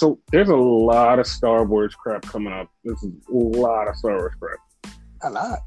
[0.00, 2.70] so there's a lot of Star Wars crap coming up.
[2.84, 4.58] There's a lot of Star Wars crap.
[5.22, 5.58] A lot.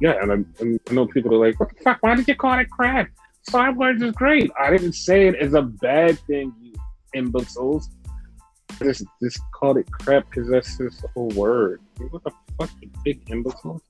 [0.00, 1.98] Yeah, and I, and I know people are like, "What the fuck?
[2.02, 3.08] Why did you call it crap?
[3.42, 6.72] Star Wars is great." I didn't say it is a bad thing, you
[7.14, 7.88] imbeciles.
[8.80, 11.80] I just just called it crap because that's just a whole word.
[12.10, 13.82] What the fuck, you big imbeciles?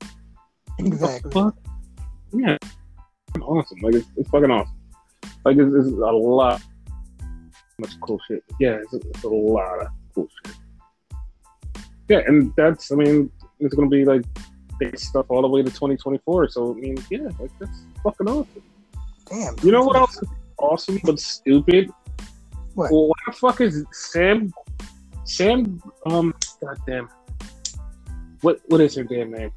[0.79, 1.31] Exactly.
[1.31, 1.57] Fuck?
[2.33, 2.57] Yeah,
[3.43, 3.79] awesome.
[3.83, 4.81] Like it's, it's fucking awesome.
[5.45, 6.63] Like it's, it's a lot,
[7.79, 8.43] much cool shit.
[8.61, 10.57] Yeah, it's, it's a lot of cool shit.
[12.09, 14.23] Yeah, and that's I mean it's gonna be like
[14.79, 16.49] big stuff all the way to 2024.
[16.49, 18.63] So I mean, yeah, like that's fucking awesome.
[19.29, 19.57] Damn.
[19.63, 21.91] You know what else is awesome but stupid?
[22.75, 22.91] What?
[22.91, 24.53] Well, what the fuck is Sam?
[25.25, 27.09] Sam, um, goddamn,
[28.41, 29.53] what what is her damn name?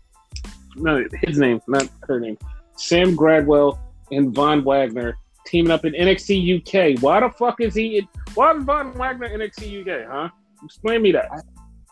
[0.75, 2.37] No, his name, not her name.
[2.77, 3.79] Sam Gradwell
[4.11, 7.01] and Von Wagner teaming up in NXT UK.
[7.01, 7.99] Why the fuck is he?
[7.99, 10.09] In, why is Von Wagner NXT UK?
[10.09, 10.29] Huh?
[10.63, 11.29] Explain me that.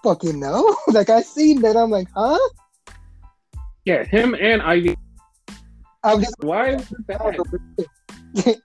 [0.04, 0.76] Fucking no.
[0.90, 2.38] like I seen that, I'm like, huh?
[3.86, 4.96] Yeah, him and Ivy.
[6.04, 8.60] I'm just Why is that?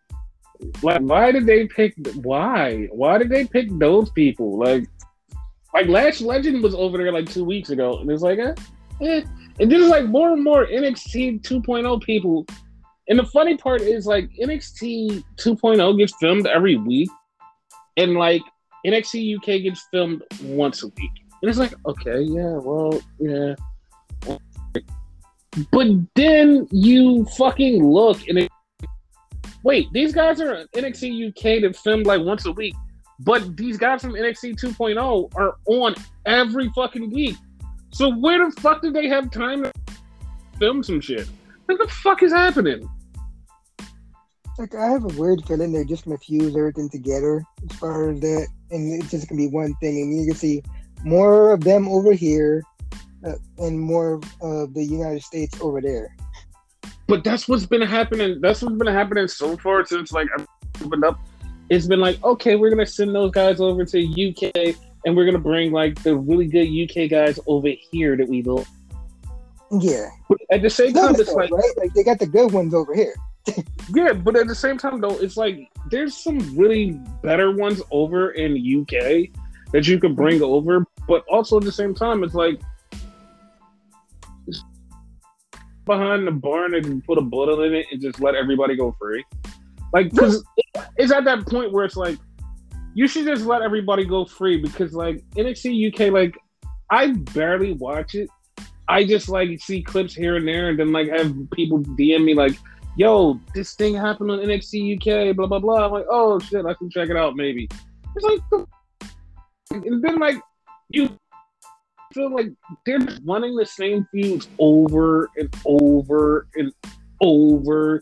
[0.82, 1.94] Like, why did they pick?
[2.16, 2.88] Why?
[2.90, 4.58] Why did they pick those people?
[4.58, 4.84] Like,
[5.72, 8.54] like Lash Legend was over there like two weeks ago, and it's like, eh,
[9.02, 9.22] eh.
[9.60, 12.46] and there's like more and more NXT 2.0 people.
[13.08, 17.08] And the funny part is like NXT 2.0 gets filmed every week,
[17.96, 18.42] and like
[18.86, 21.10] NXT UK gets filmed once a week.
[21.40, 23.54] And it's like, okay, yeah, well, yeah.
[25.72, 28.50] But then you fucking look and it
[29.62, 32.74] wait, these guys are NXT UK that filmed like once a week,
[33.20, 35.94] but these guys from NXT 2.0 are on
[36.26, 37.36] every fucking week.
[37.90, 39.72] So where the fuck did they have time to
[40.58, 41.26] film some shit?
[41.66, 42.88] What the fuck is happening?
[44.58, 48.20] Like I have a weird feeling they're just gonna fuse everything together as far as
[48.20, 50.62] that, and it's just gonna be one thing, and you can see
[51.04, 52.62] more of them over here,
[53.24, 56.14] uh, and more of the United States over there.
[57.06, 58.40] But that's what's been happening.
[58.40, 60.44] That's what's been happening so far since like I
[60.84, 61.18] opened up.
[61.70, 65.38] It's been like, okay, we're gonna send those guys over to UK, and we're gonna
[65.38, 68.68] bring like the really good UK guys over here that we love.
[69.70, 71.72] Yeah, But at the same time, it's like, right?
[71.76, 73.14] Like they got the good ones over here.
[73.94, 78.30] yeah, but at the same time though, it's like there's some really better ones over
[78.32, 79.28] in UK
[79.72, 80.44] that you could bring mm-hmm.
[80.44, 82.60] over, but also at the same time, it's like
[85.84, 89.24] behind the barn and put a bullet in it and just let everybody go free.
[89.92, 90.44] Like, because
[90.96, 92.18] it's at that point where it's like
[92.94, 96.36] you should just let everybody go free because like NXT UK, like
[96.90, 98.28] I barely watch it.
[98.88, 102.34] I just like see clips here and there, and then like have people DM me
[102.34, 102.56] like,
[102.98, 105.86] "Yo, this thing happened on NXT UK," blah blah blah.
[105.86, 107.68] I'm like, "Oh shit, I can check it out maybe."
[108.16, 108.66] It's like,
[109.70, 110.36] and then like
[110.90, 111.08] you
[112.12, 112.48] feel like
[112.84, 116.72] they're running the same feuds over and over and
[117.20, 118.00] over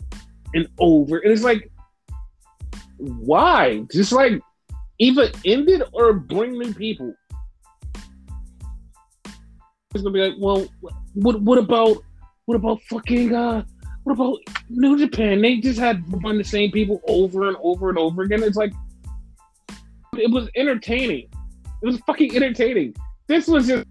[0.55, 1.71] and over, and it's like,
[2.97, 3.85] why?
[3.93, 4.41] Just like
[4.99, 7.13] either end it or bring new people.
[9.95, 10.67] It's gonna be like, well,
[11.13, 11.99] what what about
[12.47, 13.63] what about fucking uh
[14.07, 15.43] what about New Japan?
[15.43, 18.41] They just had run the same people over and over and over again.
[18.45, 18.73] It's like
[20.17, 21.29] it was entertaining.
[21.83, 22.95] It was fucking entertaining.
[23.27, 23.85] This was just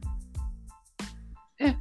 [1.59, 1.73] eh.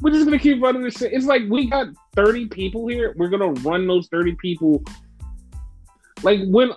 [0.00, 1.02] we're just gonna keep running this.
[1.02, 3.14] It's like we got 30 people here.
[3.16, 4.84] We're gonna run those 30 people.
[6.22, 6.70] Like when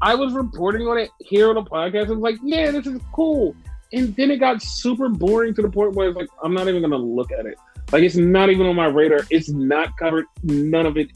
[0.00, 2.98] I was reporting on it here on the podcast, I was like, yeah, this is
[3.12, 3.54] cool.
[3.92, 6.80] And then it got super boring to the point where it's like, I'm not even
[6.80, 7.58] gonna look at it.
[7.92, 9.20] Like it's not even on my radar.
[9.30, 10.26] It's not covered.
[10.42, 11.10] None of it.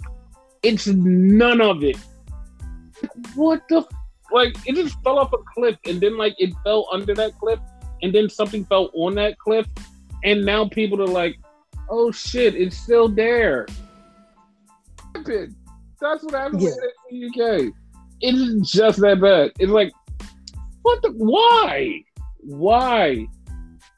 [0.62, 1.97] It's none of it.
[3.34, 3.87] What the f-
[4.31, 4.56] like?
[4.66, 7.59] It just fell off a cliff, and then like it fell under that cliff,
[8.03, 9.66] and then something fell on that cliff,
[10.25, 11.38] and now people are like,
[11.91, 13.66] "Oh shit, it's still there."
[16.00, 16.76] That's what happened with
[17.11, 17.73] the UK.
[18.20, 19.52] It's just that bad.
[19.58, 19.93] It's like,
[20.82, 21.11] what the?
[21.11, 22.02] Why?
[22.38, 23.26] Why?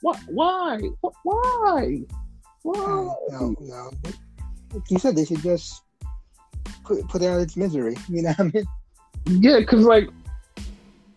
[0.00, 0.78] Why?
[1.00, 1.14] What?
[1.22, 1.22] Why?
[1.22, 2.00] Why?
[2.64, 3.90] No, no, no.
[4.88, 5.82] You said, they should just
[6.84, 7.96] put put out its misery.
[8.08, 8.66] You know what I mean?
[9.26, 10.08] Yeah, because like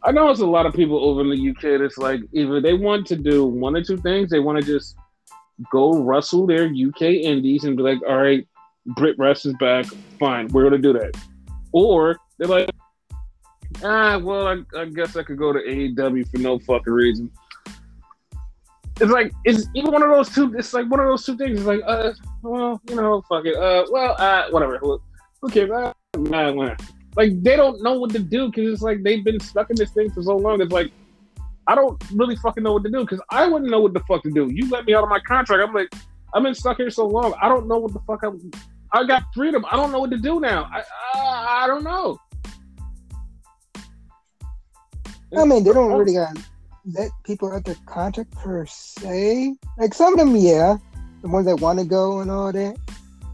[0.04, 2.74] I know it's a lot of people over in the UK that's like either they
[2.74, 4.30] want to do one or two things.
[4.30, 4.96] They want to just
[5.72, 8.48] go rustle their UK indies and be like, all right,
[8.90, 9.86] BritWres is back.
[10.20, 11.12] Fine, we're gonna do that.
[11.72, 12.70] Or they're like,
[13.84, 17.32] ah, well, I, I guess I could go to AEW for no fucking reason.
[19.00, 20.56] It's like it's even one of those two.
[20.58, 21.60] It's like one of those two things.
[21.60, 23.56] It's like, uh, well, you know, fuck it.
[23.56, 24.80] Uh, well, uh, whatever.
[24.80, 25.00] Who,
[25.42, 25.70] who cares?
[25.70, 26.76] Uh, nah, nah.
[27.16, 29.92] Like they don't know what to do because it's like they've been stuck in this
[29.92, 30.62] thing for so long.
[30.62, 30.92] It's like
[31.68, 34.24] I don't really fucking know what to do because I wouldn't know what the fuck
[34.24, 34.50] to do.
[34.52, 35.62] You let me out of my contract.
[35.68, 35.94] I'm like,
[36.34, 37.36] I've been stuck here so long.
[37.42, 38.52] I don't know what the fuck I'm.
[38.94, 39.64] I got freedom.
[39.70, 40.70] I don't know what to do now.
[40.74, 40.84] I
[41.14, 42.18] I, I don't know.
[45.38, 46.36] I mean, they don't really got
[46.94, 49.56] let people out their contract per se.
[49.78, 50.78] Like some of them, yeah,
[51.22, 52.78] the ones that want to go and all that.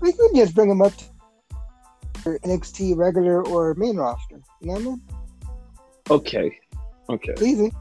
[0.01, 4.41] We can just bring them up to NXT regular or main roster.
[4.61, 5.01] You know what I mean?
[6.09, 6.59] Okay,
[7.09, 7.31] okay.
[7.31, 7.71] It's easy.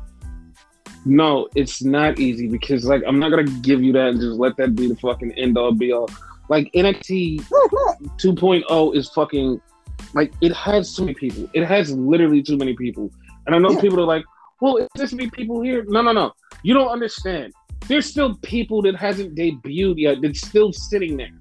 [1.05, 4.57] No, it's not easy because like I'm not gonna give you that and just let
[4.59, 6.09] that be the fucking end all be all.
[6.49, 7.69] Like NXT No,
[8.19, 9.61] 2.0 is fucking
[10.15, 11.49] like it has too many people.
[11.55, 13.11] It has literally too many people.
[13.47, 13.81] And I know Yeah.
[13.81, 14.25] people are like,
[14.63, 15.85] well, it's just be people here.
[15.89, 16.33] No, no, no.
[16.63, 17.53] You don't understand.
[17.89, 21.37] There's still people that hasn't debuted yet that's still sitting there.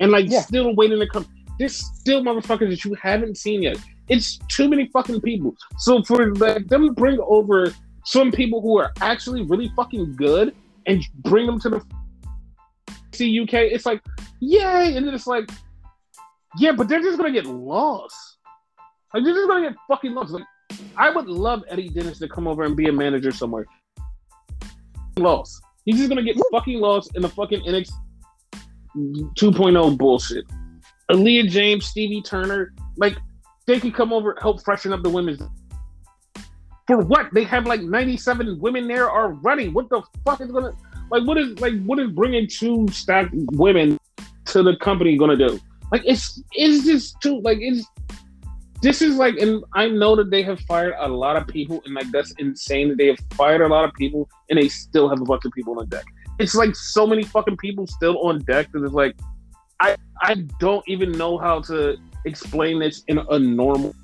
[0.00, 0.40] And like Yeah.
[0.40, 1.26] still waiting to come.
[1.58, 3.76] There's still motherfuckers that you haven't seen yet.
[4.08, 5.54] It's too many fucking people.
[5.80, 7.74] So for like, them to bring over
[8.06, 10.54] some people who are actually really fucking good
[10.86, 11.80] and bring them to the
[13.12, 14.02] CUK, it's like,
[14.40, 14.96] yay!
[14.96, 15.50] And then it's like,
[16.58, 18.38] yeah, but they're just gonna get lost.
[19.12, 20.32] Like they're just gonna get fucking lost.
[20.32, 20.44] Like
[20.96, 23.66] I would love Eddie Dennis to come over and be a manager somewhere.
[25.18, 25.60] Lost.
[25.84, 27.92] He's just gonna get fucking lost in the fucking NXT
[28.96, 30.44] 2.0 bullshit.
[31.10, 33.16] Aaliyah James, Stevie Turner, like
[33.66, 35.42] they could come over help freshen up the women's.
[36.86, 37.32] For what?
[37.32, 39.68] They have like 97 women there already.
[39.68, 40.72] What the fuck is gonna
[41.10, 41.24] like?
[41.24, 41.82] What is like?
[41.84, 43.98] What is bringing two stacked women
[44.46, 45.60] to the company gonna do?
[45.90, 47.86] Like it's it's just too like it's
[48.82, 51.94] this is like and I know that they have fired a lot of people and
[51.94, 55.20] like that's insane that they have fired a lot of people and they still have
[55.20, 56.04] a bunch of people on deck.
[56.38, 59.16] It's like so many fucking people still on deck that it's like
[59.80, 61.96] I I don't even know how to
[62.26, 63.94] explain this in a normal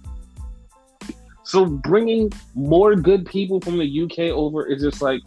[1.48, 5.22] so bringing more good people from the UK over is just like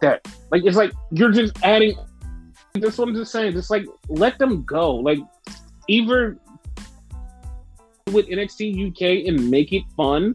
[0.00, 0.24] that.
[0.52, 1.96] Like it's like you're just adding.
[2.74, 3.54] That's what I'm just saying.
[3.54, 4.94] Just like let them go.
[4.94, 5.18] Like
[5.88, 6.38] either
[8.12, 10.34] with NXT UK and make it fun,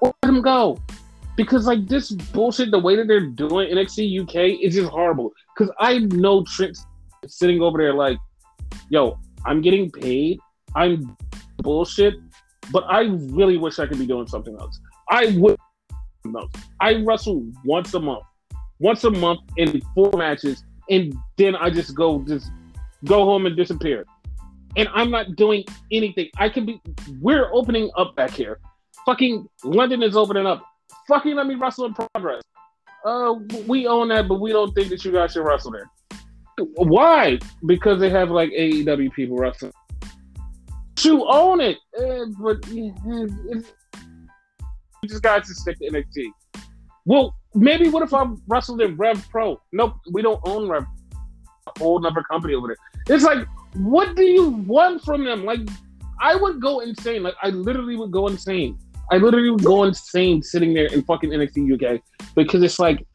[0.00, 0.78] or let them go.
[1.36, 5.32] Because like this bullshit, the way that they're doing NXT UK is just horrible.
[5.56, 6.78] Because I know Trent
[7.26, 8.18] sitting over there like,
[8.88, 10.38] yo, I'm getting paid.
[10.74, 11.16] I'm
[11.58, 12.14] bullshit
[12.72, 14.80] but I really wish I could be doing something else.
[15.08, 15.56] I would.
[16.80, 18.24] I wrestle once a month,
[18.78, 22.50] once a month in four matches, and then I just go just
[23.04, 24.04] go home and disappear.
[24.76, 26.30] And I'm not doing anything.
[26.38, 26.80] I can be.
[27.20, 28.58] We're opening up back here.
[29.04, 30.64] Fucking London is opening up.
[31.08, 32.42] Fucking let me wrestle in progress.
[33.04, 33.34] Uh,
[33.66, 35.90] we own that, but we don't think that you guys should wrestle there.
[36.74, 37.38] Why?
[37.66, 39.72] Because they have like AEW people wrestling
[41.00, 41.78] to own it.
[41.98, 42.94] Uh, but you
[45.06, 46.26] just got to stick to NXT.
[47.06, 49.60] Well, maybe what if I wrestled in Rev Pro?
[49.72, 50.84] Nope, we don't own Rev.
[51.66, 52.00] A whole
[52.30, 52.76] company over there.
[53.14, 55.44] It's like, what do you want from them?
[55.44, 55.60] Like,
[56.20, 57.22] I would go insane.
[57.22, 58.78] Like, I literally would go insane.
[59.10, 62.00] I literally would go insane sitting there in fucking NXT UK
[62.34, 63.06] because it's like,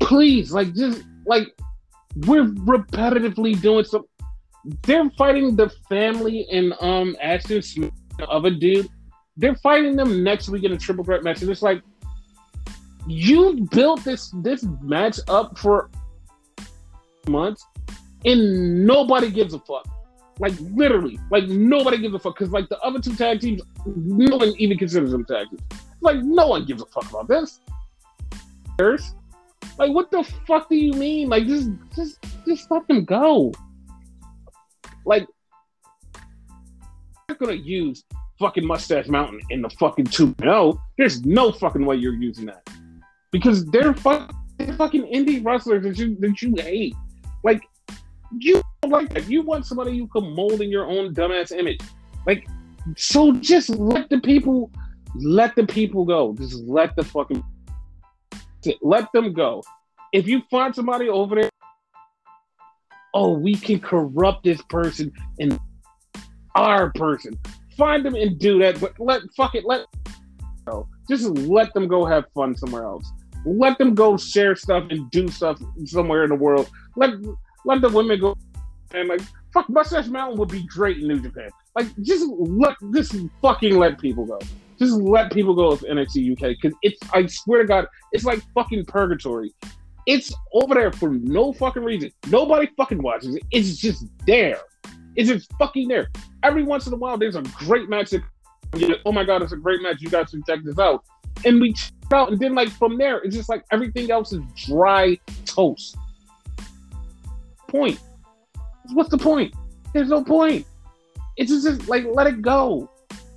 [0.00, 1.48] please, like, just like
[2.26, 4.04] we're repetitively doing some
[4.82, 7.92] they're fighting the family and um Ashton Smith
[8.28, 8.88] of a dude.
[9.36, 11.82] They're fighting them next week in a triple threat match, and it's like
[13.06, 15.90] you built this this match up for
[17.28, 17.64] months,
[18.24, 19.86] and nobody gives a fuck.
[20.38, 24.36] Like literally, like nobody gives a fuck because like the other two tag teams, no
[24.36, 25.62] one even considers them tag teams.
[26.00, 27.60] Like no one gives a fuck about this.
[29.78, 31.28] Like what the fuck do you mean?
[31.28, 33.52] Like just just just let them go
[35.04, 35.26] like
[37.28, 38.04] you're gonna use
[38.38, 40.34] fucking Mustache Mountain in the fucking two.
[40.40, 42.68] No, there's no fucking way you're using that
[43.30, 46.94] because they're fucking, they're fucking indie wrestlers that you that you hate.
[47.44, 47.62] Like
[48.38, 49.28] you like that.
[49.28, 51.80] You want somebody you can mold in your own dumbass image.
[52.26, 52.46] Like
[52.96, 54.70] so, just let the people
[55.16, 56.34] let the people go.
[56.38, 57.42] Just let the fucking
[58.80, 59.62] let them go.
[60.12, 61.50] If you find somebody over there
[63.14, 65.58] oh, we can corrupt this person and
[66.54, 67.38] our person.
[67.76, 69.86] Find them and do that, but let fuck it, let
[70.66, 70.88] go.
[71.08, 73.10] Just let them go have fun somewhere else.
[73.44, 76.70] Let them go share stuff and do stuff somewhere in the world.
[76.96, 77.14] Let
[77.64, 78.36] let the women go
[78.94, 79.20] and like
[79.52, 81.50] fuck Mustache Mountain would be great in New Japan.
[81.76, 84.38] Like just let just fucking let people go.
[84.78, 88.42] Just let people go with NXT UK because it's I swear to God, it's like
[88.54, 89.52] fucking purgatory.
[90.06, 92.10] It's over there for no fucking reason.
[92.26, 93.42] Nobody fucking watches it.
[93.52, 94.60] It's just there.
[95.14, 96.08] It's just fucking there.
[96.42, 98.22] Every once in a while, there's a great match that
[99.04, 100.00] oh my god, it's a great match.
[100.00, 101.04] You guys should check this out.
[101.44, 104.42] And we check out, and then like from there, it's just like everything else is
[104.56, 105.96] dry toast.
[107.72, 107.98] Point.
[108.92, 109.54] What's the point?
[109.94, 110.66] There's no point.
[111.38, 112.90] It's just, just like let it go.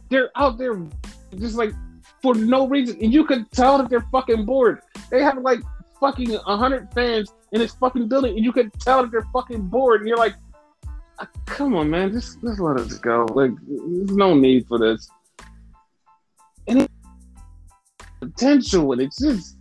[0.09, 0.77] They're out there
[1.39, 1.71] just like
[2.21, 2.97] for no reason.
[3.01, 4.81] And you can tell that they're fucking bored.
[5.09, 5.61] They have like
[6.01, 10.01] fucking hundred fans in this fucking building, and you can tell that they're fucking bored.
[10.01, 10.35] And you're like,
[11.17, 13.25] "Ah, come on, man, just just let us go.
[13.33, 15.09] Like, there's no need for this.
[16.67, 16.89] And
[18.19, 19.55] potential, and it's just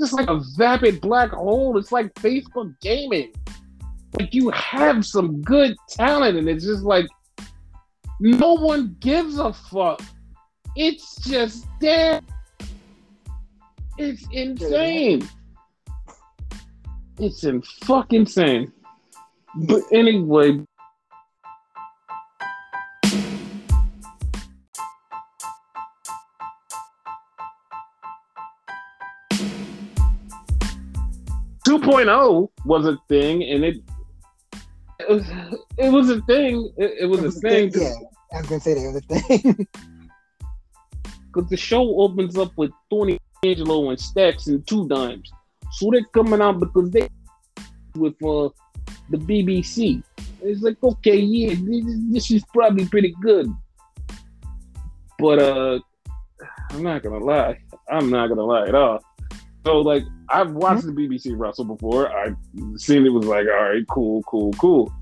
[0.00, 1.78] just like a vapid black hole.
[1.78, 3.32] It's like Facebook gaming.
[4.18, 7.06] Like you have some good talent, and it's just like
[8.18, 10.02] no one gives a fuck.
[10.76, 12.20] It's just there.
[13.98, 15.28] It's insane.
[17.18, 18.72] It's in fucking insane.
[19.54, 20.60] But anyway,
[31.80, 33.76] two oh was a thing, and it
[35.00, 35.26] it was,
[35.78, 36.70] it was a thing.
[36.76, 37.70] It, it was It a was a thing.
[37.70, 37.94] thing, yeah.
[38.36, 39.66] I was gonna say that was a thing.
[41.32, 45.30] because the show opens up with Tony D'Angelo and Stacks and Two Dimes.
[45.72, 47.08] So they're coming out because they
[47.94, 48.48] with uh,
[49.10, 50.02] the BBC.
[50.42, 53.46] It's like, okay, yeah, this, this is probably pretty good.
[55.18, 55.80] But uh
[56.70, 57.58] I'm not gonna lie.
[57.90, 59.00] I'm not gonna lie at all.
[59.64, 62.10] So like I've watched the BBC wrestle before.
[62.10, 62.36] I've
[62.76, 64.92] seen it was like, all right, cool, cool, cool.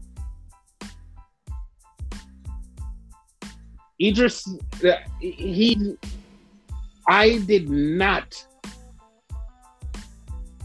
[4.00, 4.49] Edris,
[4.85, 5.97] uh, he
[7.09, 8.47] I did not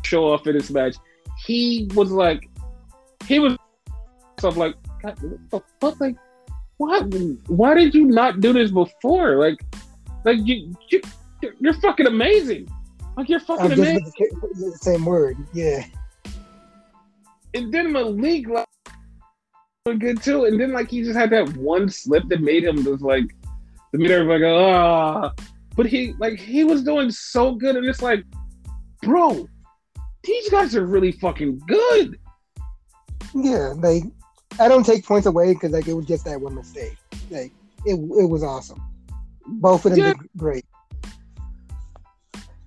[0.03, 0.95] show off in this match.
[1.45, 2.49] He was like,
[3.25, 3.57] he was
[4.37, 5.99] stuff like, God, what the fuck?
[5.99, 6.15] Like,
[6.77, 7.01] why?
[7.47, 9.37] Why did you not do this before?
[9.37, 9.57] Like,
[10.25, 11.01] like you, you
[11.59, 12.67] you're fucking amazing.
[13.15, 14.11] Like you're fucking just amazing.
[14.41, 15.37] the same word.
[15.53, 15.85] Yeah.
[17.53, 18.67] And then Malik like
[19.99, 20.45] good too.
[20.45, 23.25] And then like he just had that one slip that made him just like,
[23.91, 25.31] that made everybody go ah.
[25.75, 28.23] But he like he was doing so good, and it's like,
[29.01, 29.47] bro,
[30.23, 32.19] these guys are really fucking good.
[33.33, 34.03] Yeah, like
[34.59, 36.97] I don't take points away because like it was just that one mistake.
[37.29, 37.51] Like
[37.85, 38.81] it, it was awesome.
[39.47, 40.13] Both of them Yeah.
[40.13, 40.65] did great.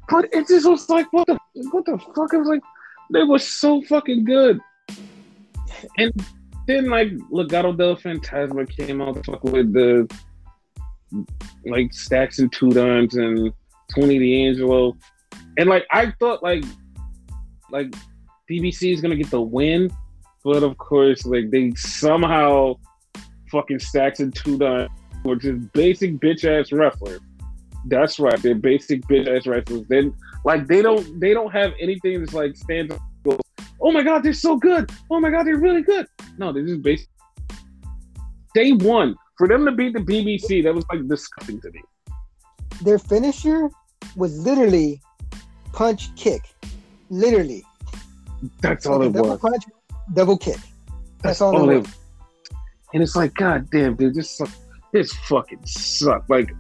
[0.09, 1.39] But it just was like, what the
[1.71, 2.33] what the fuck?
[2.33, 2.63] I was like,
[3.13, 4.61] they were so fucking good.
[5.99, 6.13] And
[6.67, 10.09] then like Legado del Fantasma came out fuck with the
[11.65, 13.53] like Stacks and Two Dimes and
[13.95, 14.97] Tony D'Angelo.
[15.59, 16.65] And like I thought like
[17.71, 17.95] like
[18.51, 19.91] BBC is gonna get the win,
[20.45, 22.75] but of course like they somehow
[23.51, 24.91] fucking Stacks and Two Dimes
[25.25, 27.21] were just basic bitch ass wrestlers.
[27.89, 28.41] That's right.
[28.43, 29.85] They're basic bitch ass wrestlers.
[29.89, 30.13] Then
[30.45, 33.01] like they don't they don't have anything that's like stands up.
[33.25, 33.39] goes,
[33.81, 34.91] Oh my god, they're so good.
[35.11, 36.07] Oh my god, they're really good.
[36.39, 37.09] No, they're just basic.
[38.55, 41.83] Day one for them to beat the BBC, that was like disgusting to me.
[42.83, 43.69] Their finisher
[44.17, 45.01] was literally
[45.73, 46.43] punch kick.
[47.11, 47.63] Literally.
[48.61, 49.41] That's all Like it double was.
[49.41, 49.65] punch,
[50.15, 50.59] double kick.
[51.23, 51.87] That's all all it was.
[51.87, 51.95] was.
[52.95, 54.49] And it's like, god damn, dude, this suck,
[54.93, 56.31] this fucking sucked.
[56.31, 56.51] Like,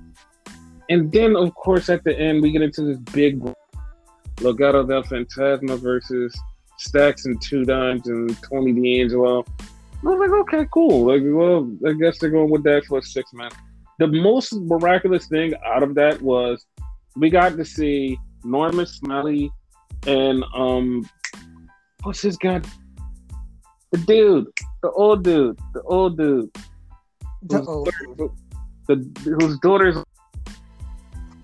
[0.88, 3.40] and then of course at the end we get into this big
[4.36, 6.38] Legado del Fantasma versus
[6.78, 9.44] Stacks and Two Dimes and Tony D'Angelo.
[10.04, 11.06] I was like, okay, cool.
[11.06, 13.50] Like, well, I guess they're going with that for a six man.
[13.98, 16.66] The most miraculous thing out of that was
[17.16, 19.50] we got to see Norman Smiley
[20.06, 21.08] and um,
[22.02, 22.60] what's his guy?
[23.92, 24.46] The dude,
[24.82, 26.50] the old dude, the old dude,
[27.42, 28.32] The- oh, daughter-
[28.88, 29.96] the whose daughter's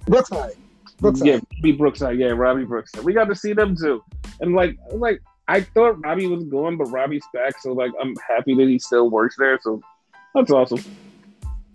[0.06, 0.52] Brookside.
[1.00, 1.26] Brookside.
[1.26, 3.04] yeah, B Brookside, yeah, Robbie Brookside.
[3.04, 4.02] We got to see them too,
[4.40, 8.54] and like, like I thought Robbie was going, but Robbie's back, so like I'm happy
[8.54, 9.58] that he still works there.
[9.62, 9.80] So
[10.34, 10.82] that's awesome.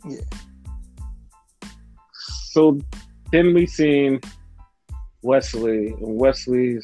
[0.08, 0.22] Yeah.
[2.52, 2.80] So
[3.32, 4.22] then we seen
[5.22, 6.84] Wes Lee, and Wes Lee's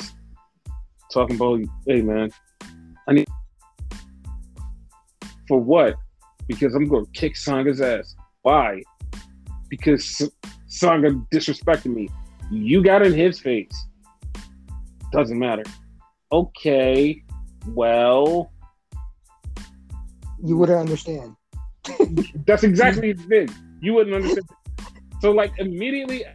[1.11, 2.29] talking about, hey man,
[3.07, 3.27] I need
[5.47, 5.95] for what?
[6.47, 8.15] Because I'm going to kick Sanga's ass.
[8.41, 8.83] Why?
[9.69, 10.29] Because
[10.73, 12.09] S- Sanga disrespected me.
[12.51, 13.85] You got in his face.
[15.11, 15.63] Doesn't matter.
[16.31, 17.23] Okay,
[17.67, 18.51] well,
[20.43, 21.35] You wouldn't understand.
[22.45, 23.49] that's exactly the thing.
[23.81, 24.47] You wouldn't understand.
[25.21, 26.25] So like immediately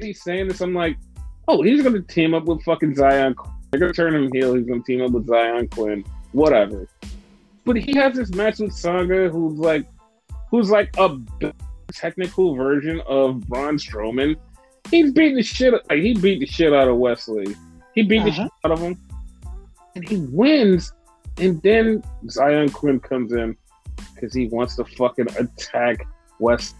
[0.00, 0.96] he's saying this, I'm like,
[1.46, 3.34] oh, he's gonna team up with fucking Zion.
[3.70, 4.54] They're gonna turn him heel.
[4.54, 6.04] He's gonna team up with Zion Quinn.
[6.32, 6.88] Whatever.
[7.64, 9.86] But he has this match with Sanga, who's like,
[10.50, 11.16] who's like a
[11.94, 14.36] technical version of Braun Strowman.
[14.90, 15.72] He's beating the shit.
[15.72, 17.54] Like he beat the shit out of Wes Lee.
[17.94, 18.28] He beat uh-huh.
[18.28, 18.98] the shit out of him,
[19.94, 20.92] and he wins.
[21.38, 23.56] And then Zion Quinn comes in
[24.14, 26.06] because he wants to fucking attack
[26.38, 26.76] West.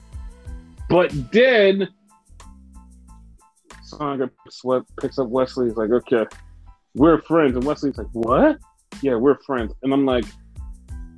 [0.89, 1.89] But then
[3.83, 4.31] Sanga
[5.01, 5.69] picks up Wes Lee.
[5.69, 6.27] He's like, okay,
[6.95, 7.57] we're friends.
[7.57, 8.59] And Wes Lee's like, what?
[9.03, 9.73] Yeah, we're friends.
[9.83, 10.25] And I'm like,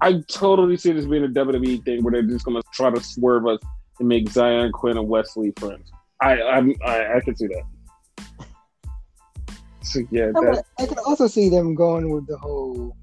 [0.01, 3.47] I totally see this being a WWE thing where they're just gonna try to swerve
[3.47, 3.59] us
[3.99, 5.91] and make Zion Quinn and Wes Lee friends.
[6.21, 7.65] I I'm, I I can see that.
[9.83, 10.65] So yeah, that...
[10.79, 12.97] I can also see them going with the whole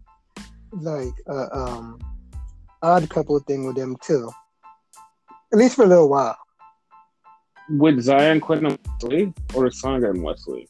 [0.71, 1.99] like uh, um
[2.81, 4.29] odd couple thing with them too.
[5.51, 6.37] At least for a little while.
[7.69, 10.67] With Zion Quinn and Wes Lee or Sanga and Wes Lee?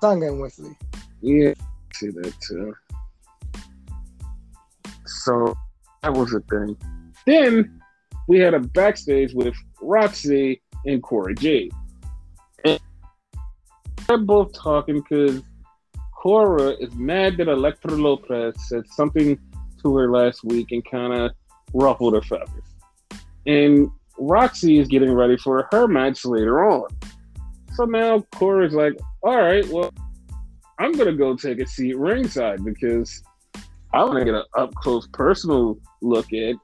[0.00, 0.76] Sanga and Wes Lee.
[1.22, 2.74] Yeah, I see that too.
[5.06, 5.56] So
[6.02, 6.76] that was a thing.
[7.26, 7.80] Then
[8.26, 11.72] we had a backstage with Roxy and Cora Jade.
[12.64, 12.80] And
[14.06, 15.42] they're both talking because
[16.12, 19.38] Cora is mad that Elektra Lopez said something
[19.82, 21.30] to her last week and kind of
[21.72, 22.64] ruffled her feathers.
[23.46, 26.88] And Roxy is getting ready for her match later on.
[27.74, 29.92] So now Cora's like, all right, well,
[30.78, 33.22] I'm going to go take a seat ringside because
[33.92, 36.56] I want to get an up close personal look at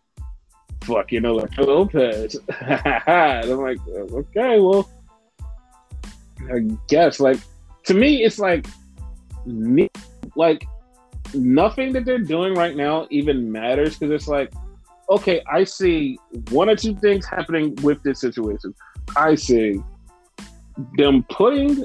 [0.85, 2.37] fucking Elektra Lopez.
[2.61, 4.89] and I'm like, okay, well,
[6.53, 7.21] I guess.
[7.21, 7.39] Like,
[7.85, 8.67] to me, it's like,
[9.47, 9.89] me,
[10.37, 10.67] like,
[11.35, 14.53] nothing that they're doing right now even matters because it's like,
[15.09, 16.19] okay, I see
[16.51, 18.75] one or two things happening with this situation.
[19.17, 19.83] I see
[20.97, 21.85] them putting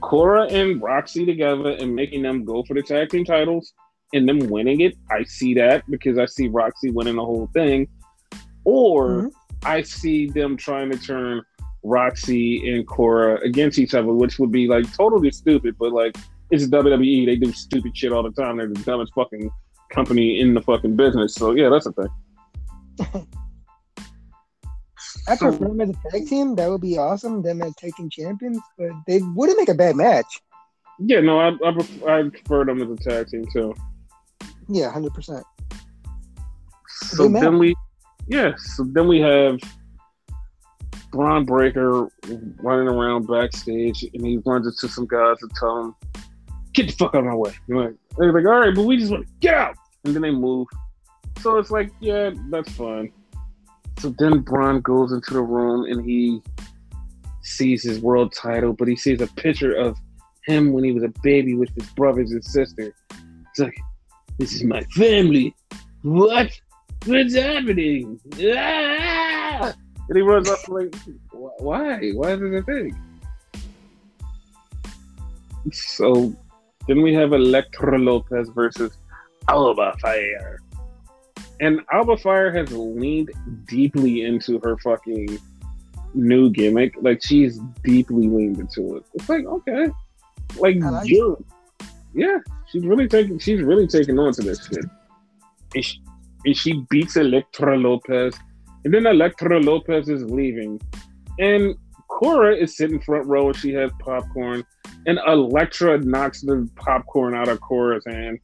[0.00, 3.72] Cora and Roxy together and making them go for the tag team titles
[4.12, 4.96] and them winning it.
[5.10, 7.88] I see that because I see Roxy winning the whole thing.
[8.64, 9.28] Or mm-hmm.
[9.64, 11.42] I see them trying to turn
[11.82, 16.16] Roxy and Cora against each other, which would be like totally stupid, but like
[16.50, 17.26] it's WWE.
[17.26, 18.58] They do stupid shit all the time.
[18.58, 19.50] They're the dumbest fucking
[19.90, 21.34] company in the fucking business.
[21.34, 22.08] So yeah, that's a thing.
[25.28, 26.56] I prefer them as a tag team.
[26.56, 27.42] That would be awesome.
[27.42, 30.40] Them as tag team champions, but they wouldn't make a bad match.
[30.98, 33.74] Yeah, no, I I prefer, I prefer them as a tag team too.
[34.68, 35.44] Yeah, hundred percent.
[36.88, 37.74] So then we,
[38.28, 39.58] yeah, so then we have
[41.10, 42.08] Bron Breakker
[42.58, 45.94] running around backstage, and he runs into some guys and tell them,
[46.72, 49.10] "Get the fuck out of my way." And they're like, "All right, but we just
[49.10, 50.66] want to get out," and then they move.
[51.40, 53.12] So it's like, yeah, that's fine.
[53.98, 56.40] So then Bron goes into the room and he
[57.42, 59.98] sees his world title, but he sees a picture of
[60.46, 62.94] him when he was a baby with his brothers and sister.
[63.50, 63.76] It's like,
[64.38, 65.54] this is my family.
[66.02, 66.50] What?
[67.04, 68.20] What's happening?
[68.40, 69.72] Ah!
[70.08, 70.94] And he runs up like,
[71.32, 72.10] why?
[72.12, 72.96] Why is it a thing?
[75.72, 76.34] So
[76.86, 78.98] then we have Elektra Lopez versus
[79.48, 80.60] Alba Fyre.
[81.60, 83.30] And Alba Fyre has leaned
[83.66, 85.38] deeply into her fucking
[86.14, 86.94] new gimmick.
[87.00, 89.04] Like she's deeply leaned into it.
[89.14, 89.88] It's like, okay.
[90.56, 91.08] Like, like
[92.14, 92.38] yeah,
[92.70, 94.84] she's really taking she's really taking on to this shit.
[95.74, 96.02] And she,
[96.44, 98.34] and she beats Elektra Lopez,
[98.84, 100.80] and then Elektra Lopez is leaving,
[101.38, 101.74] and
[102.08, 104.64] Cora is sitting front row and she has popcorn,
[105.06, 108.38] and Elektra knocks the popcorn out of Cora's hand.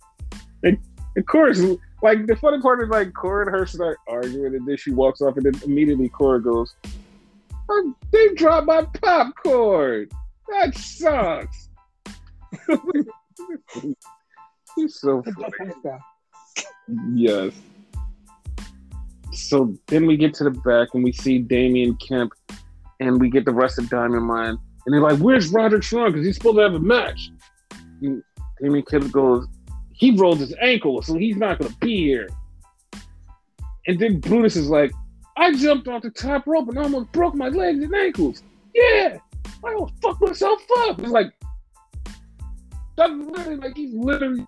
[0.63, 0.79] And,
[1.17, 1.63] and Cora's
[2.03, 5.21] like the funny part is like Cora and her start arguing, and then she walks
[5.21, 6.75] off, and then immediately Cora goes,
[7.69, 10.09] oh, "They dropped my popcorn.
[10.49, 11.69] That sucks."
[14.77, 15.73] He's so funny.
[17.15, 17.53] Yes.
[19.33, 22.33] So then we get to the back and we see Damon Kemp
[23.01, 24.59] and we get the rest of Diamond Mine.
[24.87, 26.13] And they're like, Where's Roderick Strong?
[26.13, 27.31] Because he's supposed to have a match.
[28.03, 28.23] And
[28.61, 29.47] Damon Kemp goes,
[29.93, 32.29] He rolled his ankle, so he's not going to be here.
[33.87, 34.93] And then Brutus is like,
[35.37, 38.43] I jumped off the top rope and almost broke my legs and ankles.
[38.75, 39.19] Yeah,
[39.65, 40.99] I almost fucked myself up.
[40.99, 41.33] It's like,
[42.97, 44.45] that's literally like he's literally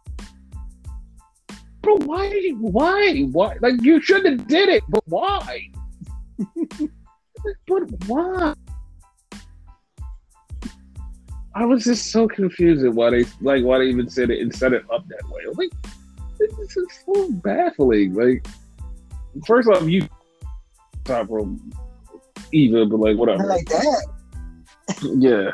[1.83, 3.57] bro, why why, why?
[3.61, 5.71] Like, you should have did it, but why?
[7.67, 8.55] but why?
[11.55, 14.55] I was just so confused at why they, like, why they even said it and
[14.55, 15.43] set it up that way.
[15.55, 15.71] like,
[16.39, 18.15] this is so baffling.
[18.15, 18.47] Like,
[19.47, 20.09] first off, you
[21.05, 21.59] top rope
[22.53, 23.45] Eva, but like, whatever.
[23.45, 24.07] like that.
[25.17, 25.51] yeah.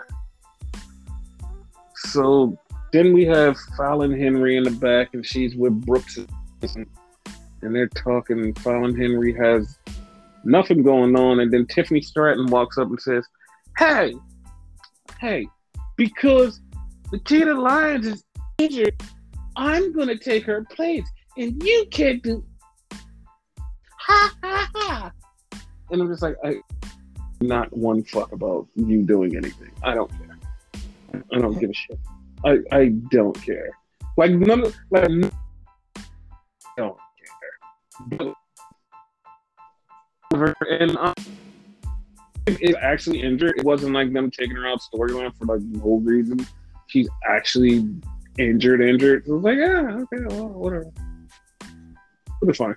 [1.95, 2.59] So
[2.93, 6.87] then we have Fallon Henry in the back, and she's with Brooks, and
[7.61, 8.39] they're talking.
[8.41, 9.79] And Fallon Henry has
[10.45, 11.41] nothing going on.
[11.41, 13.27] And then Tiffany Stratton walks up and says,
[13.77, 14.15] Hey,
[15.21, 15.47] hey,
[15.97, 16.61] because
[17.11, 18.25] the Nikita Lyons is
[18.59, 18.95] injured,
[19.57, 21.07] I'm going to take her place.
[21.37, 22.45] And you can't do.
[23.99, 25.13] Ha ha ha.
[25.91, 26.57] And I'm just like, I,
[27.41, 29.71] not one fuck about you doing anything.
[29.83, 30.39] I don't care.
[31.33, 31.99] I don't give a shit.
[32.45, 33.71] I, I don't care.
[34.17, 35.31] Like none of, like I
[36.77, 36.97] don't
[38.09, 38.35] care.
[40.31, 41.15] But, and um,
[42.81, 43.59] actually injured.
[43.59, 46.47] It wasn't like them taking her out storyline for like no reason.
[46.87, 47.89] She's actually
[48.39, 49.27] injured, injured.
[49.27, 50.93] So I was like, yeah, okay, well, whatever.
[51.63, 52.77] It'll be fine.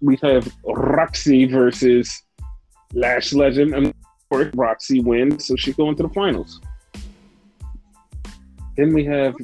[0.00, 2.22] We have Roxy versus
[2.94, 3.94] Lash Legend, and of
[4.30, 6.60] course Roxy wins, so she's going to the finals.
[8.76, 9.34] Then we have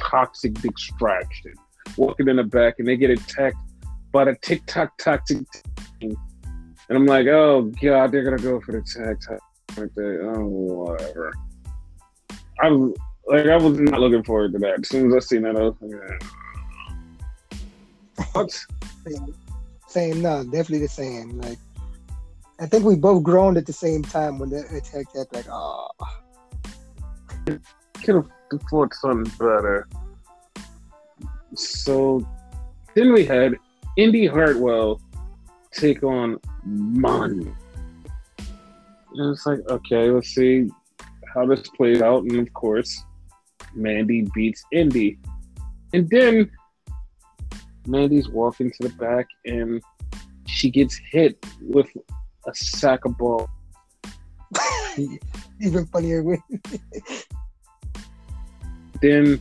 [0.00, 1.54] Toxic Attraction
[1.96, 3.56] walking in the back, and they get attacked
[4.12, 5.44] by the TikTok Toxic.
[6.00, 6.16] And
[6.90, 9.38] I'm like, oh god, they're gonna go for the time
[9.76, 10.32] like that.
[10.34, 11.32] Oh, whatever.
[12.60, 14.80] I was like, I was not looking forward to that.
[14.80, 15.90] As soon as I seen that, I was like,
[17.50, 18.26] yeah.
[18.32, 18.50] what?
[19.06, 19.34] Same,
[19.88, 21.40] same, no, definitely the same.
[21.40, 21.58] Like,
[22.60, 25.88] I think we both groaned at the same time when the attack that, like, ah.
[26.00, 26.18] oh.
[28.02, 28.28] Could have
[28.70, 29.88] thought something better.
[31.54, 32.26] So
[32.94, 33.56] then we had
[33.96, 35.00] Indi Hartwell
[35.72, 37.56] take on Mon.
[39.14, 40.68] And it's like, okay, let's see
[41.34, 42.24] how this plays out.
[42.24, 43.04] And of course,
[43.74, 45.18] Mandy beats Indi.
[45.92, 46.50] And then
[47.86, 49.82] Mandy's walking to the back and
[50.46, 51.88] she gets hit with
[52.46, 53.48] a sack of balls.
[55.60, 56.22] Even funnier
[59.00, 59.40] then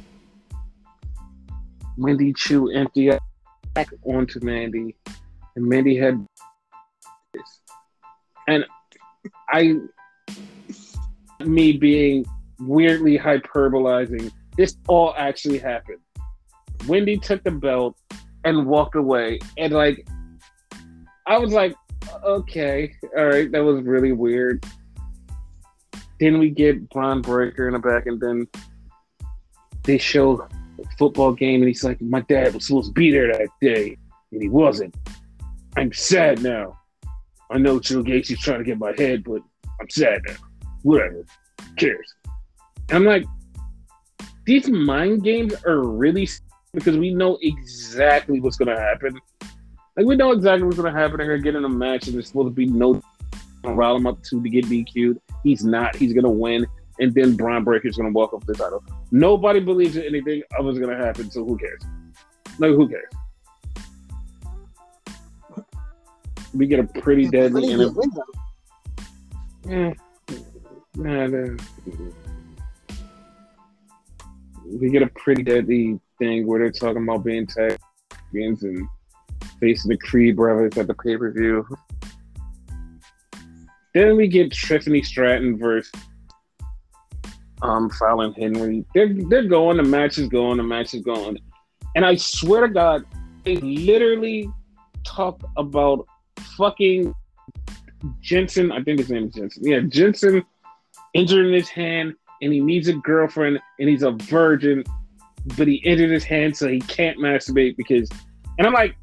[1.98, 3.12] Wendy Choo empty
[3.74, 4.96] back onto Mandy,
[5.56, 6.26] and Mandy had
[7.34, 7.62] this.
[8.48, 8.66] And
[9.50, 9.76] I,
[11.40, 12.26] me being
[12.60, 16.00] weirdly hyperbolizing, this all actually happened.
[16.88, 17.98] Wendy took the belt
[18.44, 20.08] and walked away, and like,
[21.28, 21.76] I was like,
[22.24, 24.66] okay, all right, that was really weird.
[26.20, 28.48] Then we get Bron Breakker in the back, and then
[29.86, 33.32] they show a football game, and he's like, "My dad was supposed to be there
[33.32, 33.98] that day,
[34.32, 34.96] and he wasn't.
[35.78, 36.78] I'm sad now.
[37.52, 39.42] I know Triple Gacy's trying to get my head, but
[39.80, 40.36] I'm sad now.
[40.84, 41.26] Whatever.
[41.62, 42.14] Who cares?"
[42.90, 43.26] And I'm like,
[44.46, 46.28] these mind games are really
[46.74, 49.18] because we know exactly what's going to happen.
[49.98, 51.18] Like we know exactly what's going to happen.
[51.18, 53.02] They're to get in a match, and there's supposed to be no
[53.64, 55.20] rile him up to to get DQ'd.
[55.44, 55.96] He's not.
[55.96, 56.68] He's going to win
[57.00, 58.84] and then Bron Breakker's going to walk up the title.
[59.12, 61.82] Nobody believes that anything other is going to happen, so who cares?
[62.58, 63.12] Like, who cares?
[66.54, 68.02] We get a pretty deadly interview.
[69.68, 69.94] Yeah.
[70.98, 71.58] Mm.
[71.58, 71.64] Nah,
[74.66, 77.78] we get a pretty deadly thing where they're talking about being tag
[78.32, 78.88] champions and
[79.60, 81.66] facing the Creed brothers at the pay per view.
[83.94, 85.92] Then we get Tiffany Stratton versus
[87.62, 88.86] um, Fallon Henry.
[88.94, 89.78] They're they're going.
[89.78, 90.58] The match is going.
[90.58, 91.38] The match is going.
[91.96, 93.06] And I swear to God,
[93.44, 94.50] they literally
[95.06, 96.06] talk about
[96.58, 97.14] fucking
[98.22, 98.72] Jensen.
[98.72, 99.64] I think his name is Jensen.
[99.66, 100.44] Yeah, Jensen
[101.14, 104.84] injuring his hand, and he needs a girlfriend, and he's a virgin,
[105.58, 108.10] but he injured his hand, so he can't masturbate because.
[108.58, 108.96] And I'm like,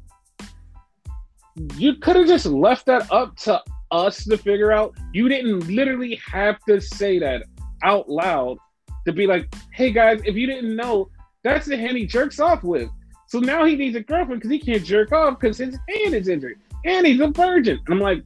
[1.75, 3.61] you could have just left that up to
[3.91, 4.95] us to figure out.
[5.13, 7.43] You didn't literally have to say that
[7.83, 8.57] out loud
[9.05, 11.09] to be like, hey guys, if you didn't know,
[11.43, 12.89] that's the hand he jerks off with.
[13.27, 16.27] So now he needs a girlfriend because he can't jerk off because his hand is
[16.27, 17.79] injured and he's a virgin.
[17.85, 18.23] And I'm like,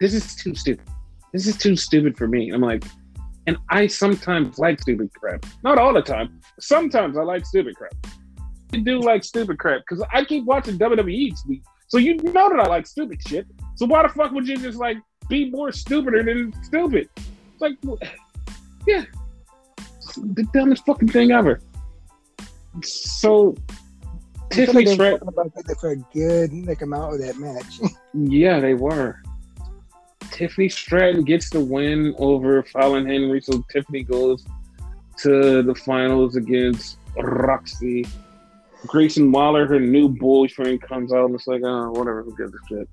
[0.00, 0.88] this is too stupid.
[1.32, 2.50] This is too stupid for me.
[2.50, 2.84] I'm like,
[3.46, 5.44] and I sometimes like stupid crap.
[5.62, 6.40] Not all the time.
[6.60, 7.94] Sometimes I like stupid crap.
[8.72, 11.34] I do like stupid crap because I keep watching WWE.
[11.88, 13.46] So you know that I like stupid shit.
[13.76, 17.08] So why the fuck would you just like be more stupider than stupid?
[17.60, 17.76] Like,
[18.86, 19.04] yeah,
[20.16, 21.60] the dumbest fucking thing ever.
[22.82, 23.54] So,
[24.50, 27.80] Tiffany Stratton about for a good like amount of that match.
[28.14, 29.20] yeah, they were.
[30.30, 34.44] Tiffany Stratton gets the win over Fallon Henry, so Tiffany goes
[35.18, 38.06] to the finals against Roxy.
[38.86, 42.58] Grayson Waller, her new boyfriend, comes out and it's like, oh, whatever, who gives a
[42.68, 42.88] shit.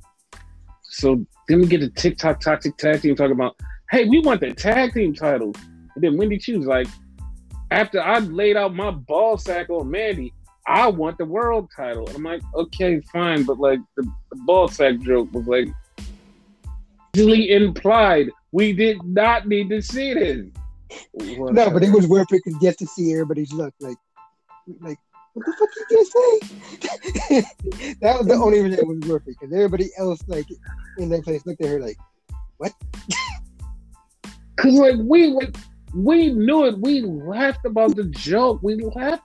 [0.81, 3.55] So then we get the TikTok Toxic Tag Team talking about
[3.91, 5.55] hey, we want the tag team titles.
[5.95, 6.87] And then Wendy Choo's like,
[7.71, 10.33] after I laid out my ball sack on Mandy,
[10.67, 12.09] I want the world title.
[12.13, 15.67] I'm like, okay, fine, but like the, the ball sack joke was like
[17.15, 18.29] easily implied.
[18.51, 20.45] We did not need to see this.
[21.17, 23.97] No, but it was worth it just to see everybody's look like,
[24.79, 24.97] like
[25.33, 26.13] what the fuck you just
[27.29, 27.95] say?
[28.01, 30.45] that was the only reason it was worth it because everybody else like
[30.97, 31.97] in that place looked at her like,
[32.57, 32.71] what?
[34.57, 35.55] Cause like we like
[35.93, 36.77] we knew it.
[36.79, 38.59] We laughed about the joke.
[38.61, 39.23] We laughed.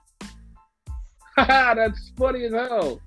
[1.36, 3.00] That's funny as hell.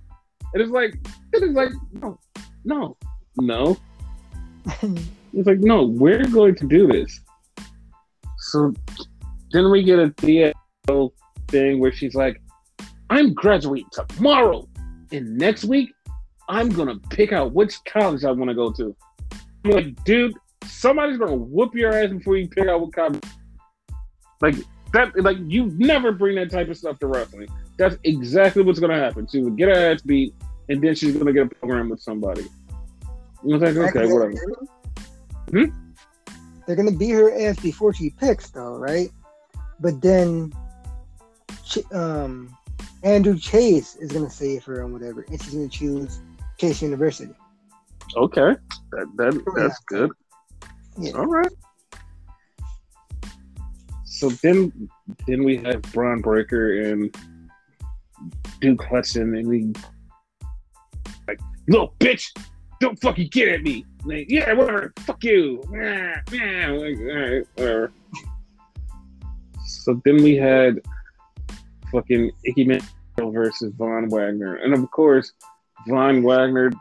[0.53, 0.95] And it's like
[1.33, 2.19] it is like no,
[2.65, 2.97] no,
[3.37, 3.77] no.
[4.81, 7.19] it's like no, we're going to do this.
[8.37, 8.73] So
[9.51, 11.11] then we get a DL
[11.47, 12.41] thing where she's like,
[13.09, 14.67] I'm graduating tomorrow.
[15.11, 15.93] And next week,
[16.49, 18.95] I'm gonna pick out which college I want to go to.
[19.65, 23.21] I'm like, dude, somebody's gonna whoop your ass before you pick out what college.
[24.41, 24.55] Like
[24.93, 27.47] that, like you never bring that type of stuff to wrestling.
[27.77, 29.27] That's exactly what's gonna happen.
[29.27, 30.33] She would get her ass beat,
[30.69, 32.45] and then she's gonna get a program with somebody.
[33.03, 34.33] I was like, okay, whatever.
[35.49, 35.65] Hmm?
[36.65, 39.09] They're gonna beat her ass before she picks, though, right?
[39.79, 40.53] But then,
[41.65, 42.55] she, um,
[43.03, 46.21] Andre Chase is gonna save her and whatever, and she's gonna choose
[46.57, 47.33] Chase University.
[48.15, 48.55] Okay,
[48.91, 50.11] that, that that's good.
[50.99, 51.11] Yeah.
[51.13, 51.51] All right.
[54.05, 54.89] So then,
[55.27, 57.13] then we have Bron Breakker and
[58.61, 59.73] Duke Hudson, and we
[61.27, 62.27] like, little bitch,
[62.79, 63.85] don't fucking get at me.
[64.05, 65.61] Like, yeah, whatever, fuck you.
[65.73, 67.91] Yeah, yeah, like, all right, whatever.
[69.65, 70.79] So then we had
[71.91, 72.81] fucking Ikemen
[73.17, 75.33] versus Von Wagner, and of course,
[75.87, 76.71] Von Wagner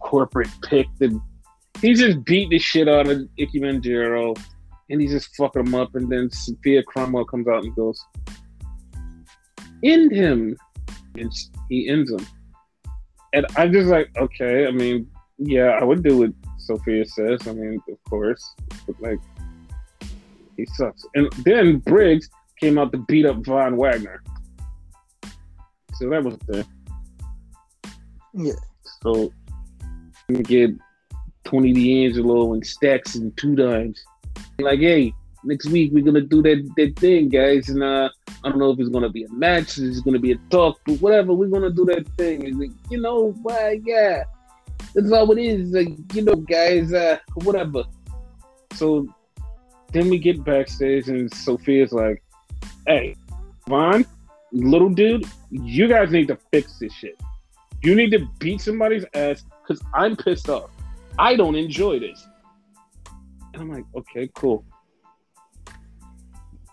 [0.00, 1.20] corporate picked and
[1.80, 4.34] he just beat the shit out of Ikemen Jiro
[4.90, 5.94] and he's just fucking him up.
[5.94, 8.00] And then Sophia Cromwell comes out and goes,
[9.84, 10.56] End him.
[11.16, 11.32] And
[11.68, 12.26] he ends him.
[13.32, 15.08] And I'm just like, okay, I mean,
[15.38, 17.46] yeah, I would do what Sophia says.
[17.46, 18.42] I mean, of course.
[18.86, 19.18] But like,
[20.56, 21.04] he sucks.
[21.14, 22.28] And then Briggs
[22.60, 24.22] came out to beat up Von Wagner.
[25.94, 26.66] So that was the
[28.34, 28.52] Yeah.
[29.02, 29.32] So
[30.28, 30.70] we get
[31.46, 34.04] Tony D'Angelo and Stacks and two dimes.
[34.58, 37.68] Like, hey, next week we're gonna do that that thing, guys.
[37.68, 38.10] And uh,
[38.44, 41.00] I don't know if it's gonna be a match, it's gonna be a talk, but
[41.00, 42.58] whatever, we're gonna do that thing.
[42.58, 44.24] like, you know, why, yeah,
[44.94, 45.70] that's all it is.
[45.70, 47.84] Like, you know, guys, uh, whatever.
[48.72, 49.08] So
[49.92, 52.22] then we get backstage, and Sophia's like,
[52.86, 53.16] "Hey,
[53.68, 54.04] Von,
[54.52, 57.18] little dude, you guys need to fix this shit.
[57.82, 60.70] You need to beat somebody's ass because I'm pissed off.
[61.18, 62.26] I don't enjoy this."
[63.54, 64.64] And I'm like, okay, cool.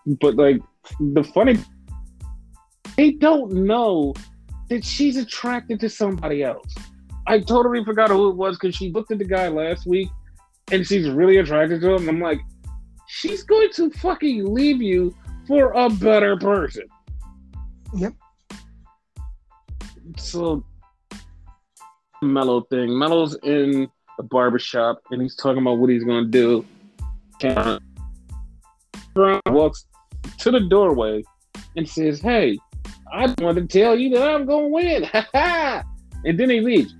[0.05, 0.61] But like
[0.99, 1.57] the funny
[2.97, 4.13] they don't know
[4.69, 6.73] that she's attracted to somebody else.
[7.27, 10.09] I totally forgot who it was because she looked at the guy last week
[10.71, 12.09] and she's really attracted to him.
[12.09, 12.41] I'm like,
[13.07, 15.15] she's going to fucking leave you
[15.47, 16.83] for a better person.
[17.95, 18.13] Yep.
[20.17, 20.63] So
[22.21, 22.97] mellow thing.
[22.97, 26.65] Melo's in a barbershop and he's talking about what he's gonna do.
[27.39, 27.79] Cameron
[29.47, 29.85] walks
[30.39, 31.23] to the doorway
[31.75, 32.57] and says, Hey,
[33.11, 35.05] I want to tell you that I'm gonna win.
[35.33, 36.95] and then he leaves.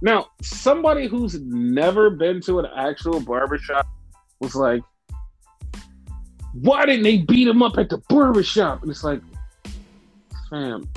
[0.00, 3.86] Now, somebody who's never been to an actual barbershop
[4.40, 4.82] was like,
[6.52, 8.82] Why didn't they beat him up at the barbershop?
[8.82, 9.20] And it's like,
[10.50, 10.88] fam,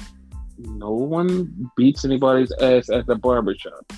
[0.58, 3.91] no one beats anybody's ass at the barbershop.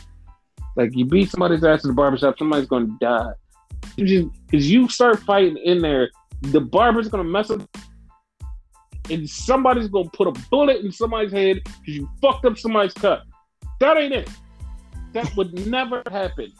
[0.75, 3.31] Like you beat somebody's ass at the barbershop, somebody's gonna die.
[3.95, 6.09] You just because you start fighting in there,
[6.41, 7.61] the barber's gonna mess up
[9.09, 13.23] and somebody's gonna put a bullet in somebody's head because you fucked up somebody's cut.
[13.79, 14.29] That ain't it.
[15.13, 16.51] That would never happen.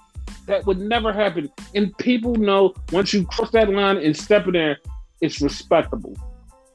[0.46, 1.50] That would never happen.
[1.74, 4.78] And people know once you cross that line and step in there,
[5.22, 6.16] it's respectable.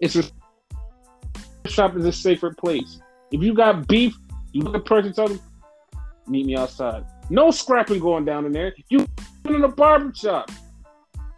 [0.00, 0.24] It's a
[1.68, 3.00] shop is a safer place.
[3.30, 4.14] If you got beef,
[4.52, 5.40] you look at the person tell them,
[6.26, 7.04] meet me outside.
[7.30, 8.74] No scrapping going down in there.
[8.88, 9.06] You
[9.44, 10.50] in a barbershop.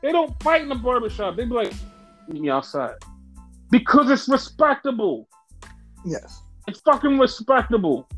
[0.03, 1.37] They don't fight in the barbershop.
[1.37, 1.73] They be like,
[2.29, 2.95] meet me outside.
[3.71, 5.29] Because it's respectable.
[6.05, 6.43] Yes.
[6.67, 8.09] It's fucking respectable.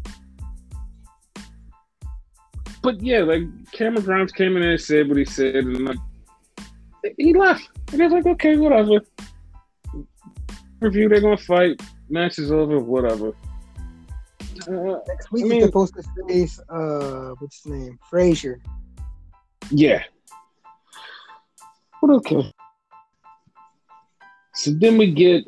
[2.83, 5.99] But yeah, like Cameron Grimes came in and said what he said, and like
[7.17, 7.69] he left.
[7.93, 9.01] And I was like, okay, whatever.
[10.81, 11.81] Review, they're gonna fight.
[12.09, 13.33] Match is over, whatever.
[14.69, 17.99] Uh, Next week I mean, he's supposed to face uh what's his name?
[18.09, 18.61] Frazer.
[19.71, 20.03] Yeah.
[22.01, 22.53] But okay.
[24.55, 25.45] So then we get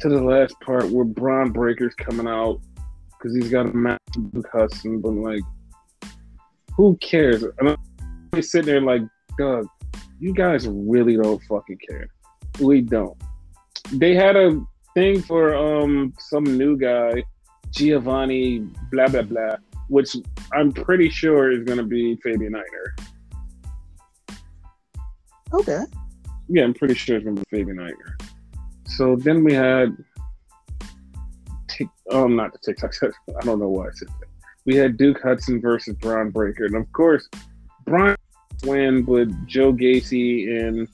[0.00, 2.60] to the last part where Bron Breakker's coming out
[3.10, 5.42] because he's got a massive custom, but like,
[6.76, 7.42] who cares?
[7.42, 7.76] And
[8.32, 9.02] I'm sitting there like,
[9.38, 9.66] Doug,
[10.20, 12.08] you guys really don't fucking care.
[12.60, 13.16] We don't.
[13.92, 14.60] They had a
[14.94, 17.24] thing for um some new guy,
[17.70, 19.56] Giovanni, blah blah blah,
[19.88, 20.16] which
[20.52, 23.06] I'm pretty sure is gonna be Fabian Aichner.
[25.52, 25.80] Okay.
[26.48, 28.20] Yeah, I'm pretty sure it's gonna be Fabian Aichner.
[28.86, 29.96] So then we had,
[32.10, 32.94] um, not the TikTok.
[33.40, 34.28] I don't know why I said that.
[34.64, 37.28] We had Duke Hudson versus Bron Breakker, and of course,
[37.84, 38.16] Bron
[38.64, 40.88] win with Joe Gacy and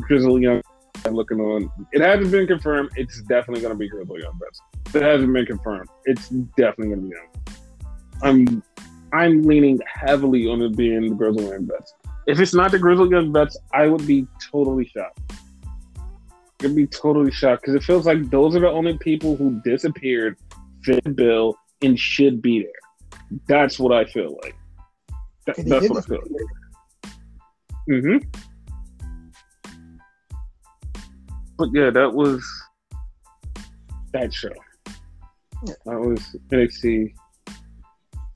[0.00, 0.62] Grizzly Young
[1.10, 1.70] looking on.
[1.92, 2.90] It hasn't been confirmed.
[2.96, 4.60] It's definitely going to be Grizzled Young Vets.
[4.94, 5.88] It hasn't been confirmed.
[6.04, 7.28] It's definitely going to be him.
[8.22, 8.62] I'm
[9.12, 11.94] I'm leaning heavily on it being the Grizzled Young Vets.
[12.26, 15.20] If it's not the Grizzled Young Vets, I would be totally shocked.
[16.62, 20.36] I'd be totally shocked because it feels like those are the only people who disappeared,
[20.82, 23.38] fit the bill, and should be there.
[23.46, 24.56] That's what I feel like.
[25.46, 27.14] That, that's what I feel like.
[27.88, 28.28] Mm-hmm.
[31.56, 32.44] But yeah, that was
[34.12, 34.52] that show.
[35.66, 35.74] Yeah.
[35.86, 37.14] That was NXT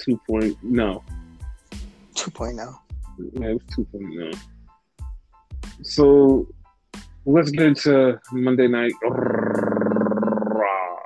[0.03, 0.57] 2.0.
[0.63, 1.05] No.
[2.15, 2.79] 2.0.
[3.35, 4.37] Yeah, it was 2.0.
[5.83, 6.47] So
[7.25, 10.97] let's get into Monday Night Raw.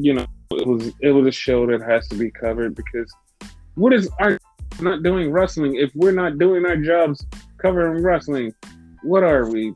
[0.00, 3.12] You know, it was it was a show that has to be covered because
[3.74, 4.38] what is our
[4.80, 7.24] not doing wrestling if we're not doing our jobs
[7.58, 8.52] covering wrestling?
[9.02, 9.74] What are we?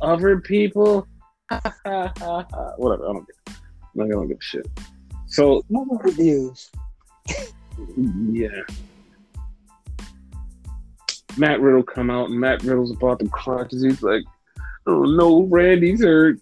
[0.00, 1.06] Other people?
[2.76, 3.08] Whatever.
[3.08, 3.56] I don't get.
[4.00, 4.68] I don't give a shit.
[5.26, 5.62] So
[6.02, 6.70] reviews.
[8.06, 8.62] yeah.
[11.36, 14.24] Matt Riddle come out and Matt Riddle's about to because he's like,
[14.86, 16.40] oh no, Randy's hurt.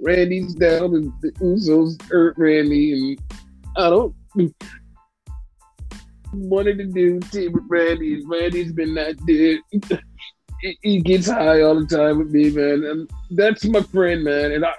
[0.00, 3.18] Randy's down and the Usos hurt Randy and
[3.76, 4.14] I don't
[6.32, 9.60] wanted to do team with Randy and Randy's been that dude.
[10.82, 12.84] He, gets high all the time with me, man.
[12.84, 14.52] And that's my friend, man.
[14.52, 14.74] And I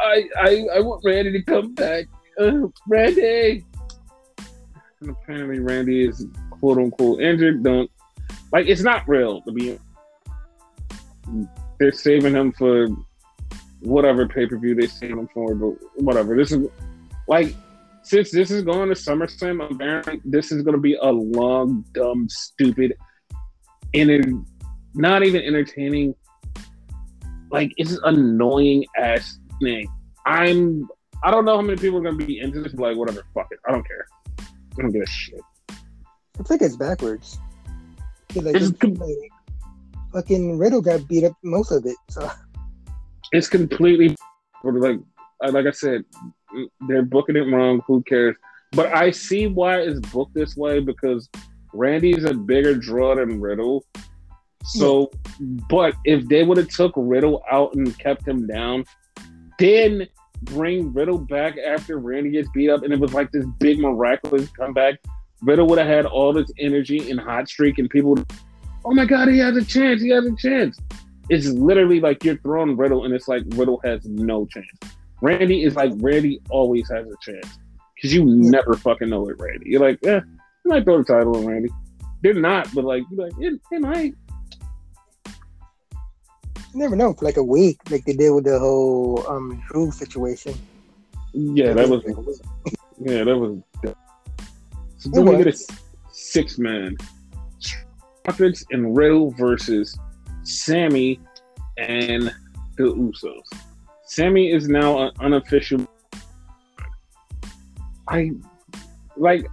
[0.00, 2.06] I I, I want Randy to come back.
[2.38, 3.64] Uh, Randy.
[5.00, 7.62] And apparently Randy is quote unquote injured.
[7.62, 7.90] Don't
[8.52, 9.78] like it's not real to be.
[11.78, 12.88] They're saving him for
[13.80, 16.36] whatever pay per view they're saving him for, but whatever.
[16.36, 16.68] This is
[17.26, 17.54] like
[18.02, 22.26] since this is going to SummerSlam, apparently this is going to be a long, dumb,
[22.28, 22.94] stupid,
[23.94, 24.46] and
[24.98, 26.14] not even entertaining.
[27.50, 29.88] Like it's an annoying ass thing.
[30.26, 30.88] I'm.
[31.24, 32.72] I don't know how many people are going to be into this.
[32.72, 33.58] But like whatever, fuck it.
[33.66, 34.06] I don't care.
[34.38, 35.40] I don't give a shit.
[35.70, 37.38] I think it's backwards.
[38.34, 39.16] Like, It's it's com- like,
[40.12, 41.96] fucking Riddle got beat up most of it.
[42.10, 42.30] So
[43.32, 44.14] it's completely
[44.62, 45.00] like
[45.40, 46.04] like I said,
[46.88, 47.82] they're booking it wrong.
[47.86, 48.36] Who cares?
[48.72, 51.28] But I see why it's booked this way because
[51.72, 53.84] Randy's a bigger draw than Riddle.
[54.64, 55.10] So,
[55.68, 58.84] but if they would have took Riddle out and kept him down,
[59.58, 60.06] then
[60.42, 64.48] bring Riddle back after Randy gets beat up, and it was like this big miraculous
[64.50, 65.00] comeback.
[65.42, 68.16] Riddle would have had all this energy and hot streak, and people,
[68.84, 70.78] oh my god, he has a chance, he has a chance.
[71.30, 74.66] It's literally like you're throwing Riddle, and it's like Riddle has no chance.
[75.20, 77.58] Randy is like Randy always has a chance
[77.94, 79.70] because you never fucking know it, Randy.
[79.70, 80.20] You're like, yeah,
[80.64, 81.70] you might throw the title on Randy.
[82.22, 84.14] They're not, but like, you're like, yeah, they might.
[86.78, 90.54] Never know for like a week, like they did with the whole um Drew situation.
[91.32, 92.04] Yeah, that was
[93.00, 93.58] Yeah, that was.
[94.98, 95.58] So then we get a
[96.12, 96.96] six man.
[98.22, 99.98] Profits and Riddle versus
[100.44, 101.18] Sami
[101.78, 102.32] and
[102.76, 103.42] the Usos.
[104.04, 105.84] Sami is now an unofficial.
[108.06, 108.30] I
[109.16, 109.48] like.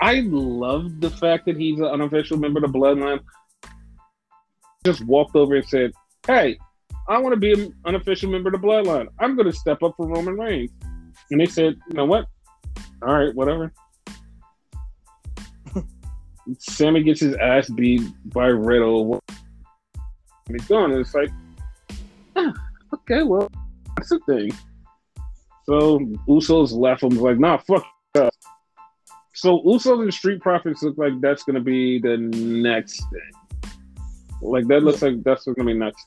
[0.00, 3.20] I love the fact that he's an unofficial member of the Bloodline.
[4.84, 5.92] Just walked over and said,
[6.26, 6.58] "Hey,
[7.08, 9.08] I want to be an unofficial member of the Bloodline.
[9.18, 10.70] I'm going to step up for Roman Reigns."
[11.30, 12.26] And they said, "You know what?
[13.02, 13.72] All right, whatever."
[16.58, 19.20] Sami gets his ass beat by Riddle.
[20.48, 20.92] And he's gone.
[20.92, 21.30] And it's like,
[22.36, 22.52] ah,
[22.94, 23.50] okay, well,
[23.96, 24.50] that's the thing.
[25.64, 25.98] So
[26.28, 28.30] Usos left him like, nah, fuck us.
[29.34, 33.45] So Usos and Street Profits look like that's gonna be the next thing.
[34.42, 36.06] Like that looks like that's what's gonna be next.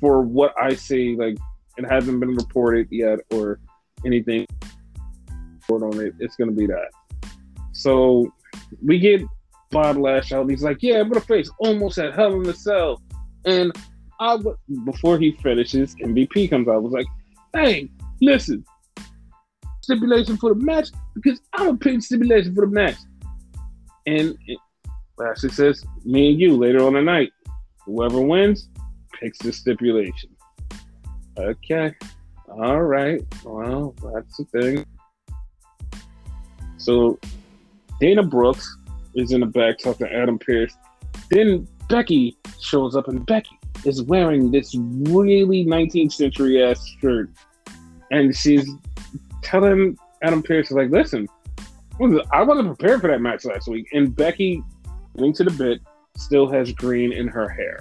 [0.00, 1.36] For what I see, like
[1.76, 3.58] it hasn't been reported yet or
[4.04, 4.46] anything
[5.70, 6.12] on it.
[6.18, 6.90] It's gonna be that.
[7.72, 8.30] So
[8.84, 9.22] we get
[9.70, 10.50] Bob Lash out.
[10.50, 13.00] He's like, "Yeah, I'm gonna face Omos at Hell in the Cell,
[13.46, 13.72] and
[14.22, 16.74] I w- before he finishes, MVP comes out.
[16.74, 17.06] I Was like,
[17.54, 17.90] hey,
[18.20, 18.64] listen,
[19.80, 22.96] stipulation for the match because I'm gonna pick stipulation for the match.
[24.06, 24.58] And it,
[25.18, 27.32] Lashley says, me and you later on the night,
[27.86, 28.68] whoever wins
[29.12, 30.30] picks the stipulation.
[31.38, 31.94] Okay,
[32.48, 33.22] all right.
[33.44, 34.84] Well, that's the thing.
[36.76, 37.18] So
[38.00, 38.76] Dana Brooks
[39.14, 40.74] is in the back talking to Adam Pearce.
[41.30, 47.30] Then Becky shows up, and Becky is wearing this really 19th century ass shirt,
[48.10, 48.68] and she's
[49.42, 51.28] telling Adam Pearce, like, listen,
[52.32, 53.86] I wasn't prepared for that match last week.
[53.92, 54.62] And Becky,
[55.14, 55.80] linked to the bit,
[56.16, 57.80] still has green in her hair.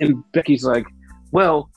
[0.00, 0.86] And Becky's like,
[1.32, 1.70] well,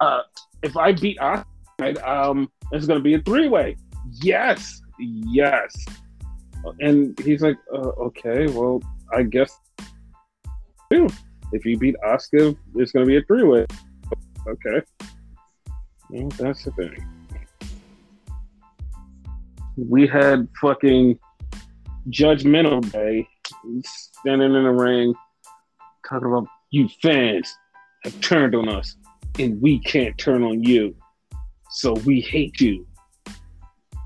[0.00, 0.20] uh,
[0.62, 3.76] if I beat Asuka, um, it's going to be a three way.
[4.22, 5.84] Yes, yes.
[6.80, 8.80] And he's like, uh, okay, well,
[9.14, 9.56] I guess
[10.90, 13.66] if you beat Asuka, it's going to be a three way.
[14.48, 14.82] Okay.
[16.10, 17.16] Well, that's the thing
[19.76, 21.18] we had fucking
[22.10, 23.28] Judgmental Day
[23.84, 25.14] standing in the ring
[26.08, 27.52] talking about you fans
[28.04, 28.96] have turned on us
[29.38, 30.94] and we can't turn on you.
[31.70, 32.86] So we hate you.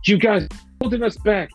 [0.07, 0.49] You guys
[0.81, 1.51] holding us back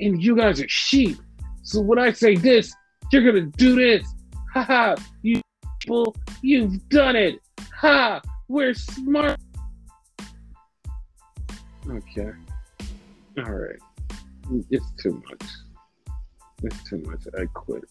[0.00, 1.18] and you guys are sheep.
[1.62, 2.72] So when I say this,
[3.12, 4.06] you're gonna do this.
[4.52, 5.40] Ha ha, you
[5.80, 7.38] people, you've done it.
[7.80, 9.38] Ha, we're smart.
[11.88, 12.30] Okay.
[13.38, 13.78] All right.
[14.70, 15.50] It's too much.
[16.64, 17.20] It's too much.
[17.38, 17.84] I quit.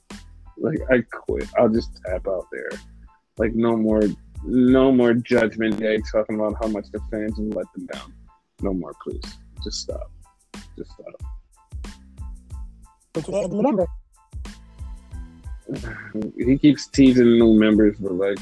[0.57, 1.47] Like I quit.
[1.57, 2.69] I'll just tap out there.
[3.37, 4.01] Like no more
[4.45, 8.13] no more judgment day talking about how much the fans let them down.
[8.61, 9.23] No more, please.
[9.63, 10.11] Just stop.
[10.77, 11.15] Just stop.
[13.51, 13.87] Remember.
[16.37, 18.37] He keeps teasing new members, but like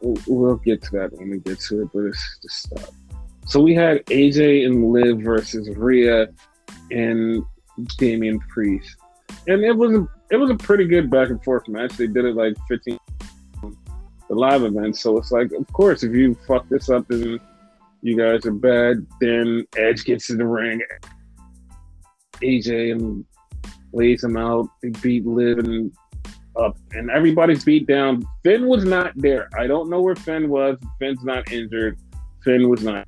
[0.00, 1.88] we'll get to that when we get to it.
[1.92, 2.94] But it's just stop.
[3.46, 6.28] So we had AJ and Liv versus Rhea
[6.90, 7.42] and
[7.98, 8.96] Damian Priest,
[9.46, 11.92] and it was a, it was a pretty good back and forth match.
[11.92, 12.98] They did it like 15
[14.28, 17.38] the live event, so it's like, of course, if you fuck this up and
[18.00, 20.80] you guys are bad, then Edge gets in the ring,
[22.40, 23.24] AJ and
[23.92, 24.68] lays him out.
[24.82, 25.92] They beat Liv and
[26.56, 28.26] up, and everybody's beat down.
[28.42, 29.50] Finn was not there.
[29.58, 30.78] I don't know where Finn was.
[30.98, 31.98] Finn's not injured.
[32.42, 33.06] Finn was not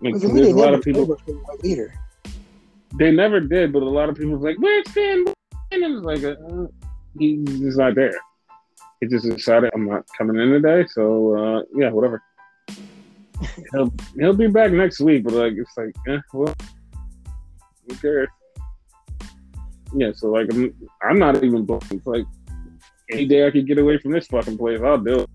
[0.00, 1.16] like, there's a lot of people.
[1.62, 1.92] Leader.
[2.94, 5.26] They never did, but a lot of people was like, "Where's Finn?"
[5.70, 6.66] And it's like, uh,
[7.18, 8.12] he's just not there.
[9.00, 12.22] He just decided, "I'm not coming in today." So uh, yeah, whatever.
[13.72, 16.54] he'll he'll be back next week, but like it's like, eh, well,
[17.88, 18.28] who cares?
[19.94, 21.92] Yeah, so like I'm I'm not even booked.
[21.92, 22.26] It's like
[23.10, 25.30] any day I could get away from this fucking place, I'll do it.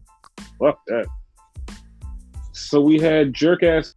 [0.60, 1.08] Fuck that.
[2.52, 3.94] So we had jerk ass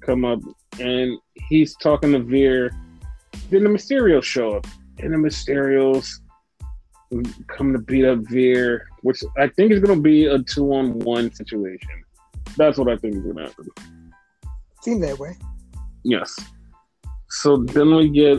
[0.00, 0.40] come up
[0.80, 1.18] and
[1.48, 2.70] he's talking to Veer.
[3.50, 4.66] Then the Mysterios show up,
[4.98, 6.08] and the Mysterios
[7.46, 10.98] come to beat up Veer, which I think is going to be a two on
[11.00, 12.04] one situation.
[12.56, 13.68] That's what I think is going to happen.
[14.82, 15.36] Seem that way.
[16.04, 16.36] Yes.
[17.28, 18.38] So then we get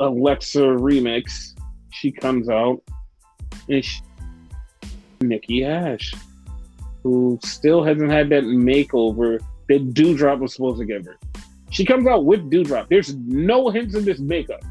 [0.00, 1.54] Alexa remix.
[1.90, 2.82] She comes out,
[3.68, 4.00] and she,
[5.20, 6.14] Nikki Ash,
[7.02, 11.18] who still hasn't had that makeover that Doudrop was supposed to give her.
[11.70, 12.88] She comes out with Doudrop.
[12.88, 14.62] There's no hints of this makeup.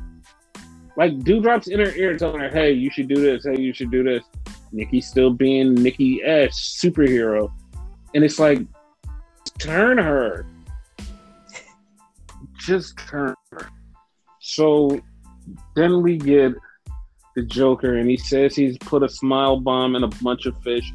[0.95, 3.45] Like Doudrop's in her ear telling her, "Hey, you should do this.
[3.45, 4.23] Hey, you should do this."
[4.71, 7.51] Nikki's still being Nikki S, superhero,
[8.13, 8.59] and it's like,
[9.59, 10.45] turn her.
[12.59, 13.69] Just turn her.
[14.39, 14.99] So
[15.75, 16.53] then we get
[17.35, 20.91] the Joker, and he says he's put a smile bomb in a bunch of fish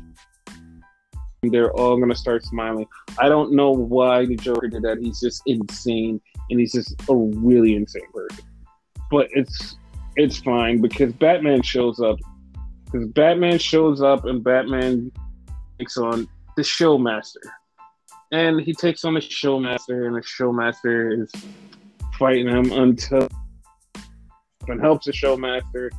[1.50, 2.86] they're all gonna start smiling.
[3.18, 4.98] I don't know why the Joker did that.
[4.98, 6.20] He's just insane,
[6.50, 8.44] and he's just a really insane person.
[9.10, 9.76] But it's
[10.16, 12.18] it's fine because Batman shows up.
[12.84, 15.10] Because Batman shows up, and Batman
[15.80, 17.42] takes on the Showmaster,
[18.30, 21.32] and he takes on the Showmaster, and the Showmaster is
[22.18, 23.28] fighting him until
[24.68, 25.90] and helps the Showmaster.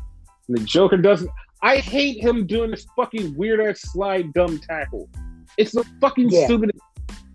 [0.48, 1.30] And the Joker doesn't.
[1.62, 5.10] I hate him doing this fucking weird ass slide dumb tackle.
[5.58, 6.45] It's the fucking yeah.
[6.45, 6.72] stupid.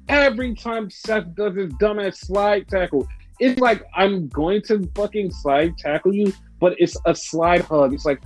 [0.09, 3.07] Every time Seth does his dumbass slide tackle,
[3.39, 7.95] it's like I'm going to fucking slide tackle you, but it's a slide hug.
[7.95, 8.23] It's like,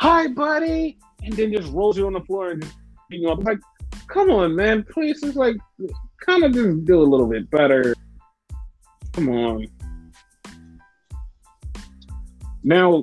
[0.00, 2.76] "Hi, buddy," and then just rolls you on the floor and just
[3.12, 3.58] you know, like,
[4.08, 5.56] come on, man, please, it's like,
[6.24, 7.94] kind of just do a little bit better.
[9.12, 9.66] Come on.
[12.64, 13.02] Now,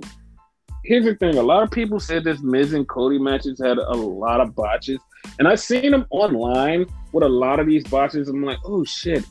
[0.83, 3.93] here's the thing: a lot of people said this Miz and Cody matches had a
[3.93, 4.99] lot of botches,
[5.37, 8.29] and I've seen them online with a lot of these botches.
[8.29, 9.25] I'm like, oh shit.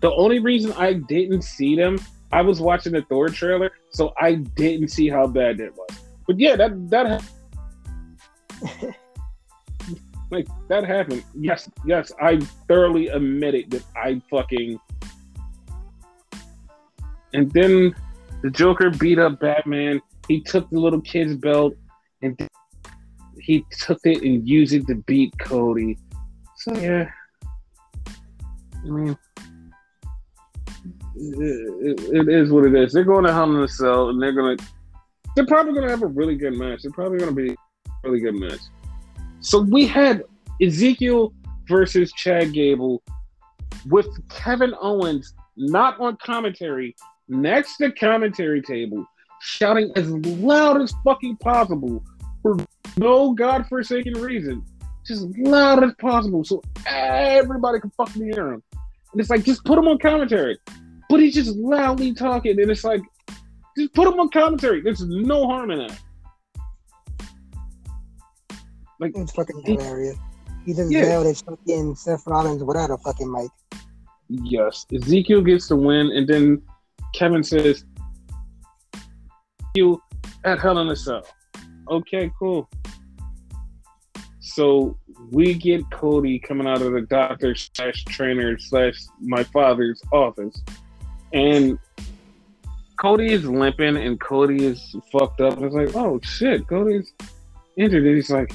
[0.00, 1.98] The only reason I didn't see them,
[2.32, 5.98] I was watching the Thor trailer, so I didn't see how bad it was.
[6.26, 7.22] But yeah, that that
[10.30, 11.24] like that happened.
[11.34, 12.38] Yes, yes, I
[12.68, 14.78] thoroughly admitted that I fucking.
[17.32, 17.94] And then
[18.42, 20.00] the Joker beat up Batman.
[20.28, 21.74] He took the little kid's belt
[22.22, 22.38] and
[23.42, 25.98] he took it and used it to beat Cody.
[26.56, 27.10] So yeah,
[28.84, 29.18] I mean,
[31.16, 32.92] it, it is what it is.
[32.92, 34.56] They're going to Hell in a Cell, and they're gonna.
[35.36, 36.82] They're probably gonna have a really good match.
[36.82, 37.56] They're probably gonna be a
[38.04, 38.60] really good match.
[39.40, 40.24] So we had
[40.60, 41.32] Ezekiel
[41.66, 43.02] versus Chad Gable
[43.88, 46.94] with Kevin Owens not on commentary
[47.28, 49.06] next to commentary table
[49.40, 52.04] shouting as loud as fucking possible
[52.42, 52.56] for
[53.00, 54.64] no godforsaken reason.
[55.06, 58.62] Just loud as possible so everybody can fucking hear him.
[59.12, 60.58] And it's like, just put him on commentary.
[61.08, 63.00] But he's just loudly talking, and it's like,
[63.76, 64.82] just put him on commentary.
[64.82, 65.98] There's no harm in that.
[69.00, 70.16] Like it's fucking hilarious.
[70.66, 71.04] He's as yeah.
[71.04, 73.50] loud as fucking Seth Rollins without a fucking mic.
[74.28, 76.62] Yes, Ezekiel gets the win, and then
[77.14, 77.84] Kevin says,
[79.74, 80.00] "You
[80.44, 81.26] at Hell in a Cell."
[81.90, 82.68] Okay, cool.
[84.40, 84.96] So
[85.30, 90.62] we get Cody coming out of the doctor slash trainer slash my father's office,
[91.32, 91.78] and
[93.00, 95.58] Cody is limping and Cody is fucked up.
[95.62, 97.12] It's like, oh shit, Cody's
[97.76, 98.06] injured.
[98.06, 98.52] And he's like,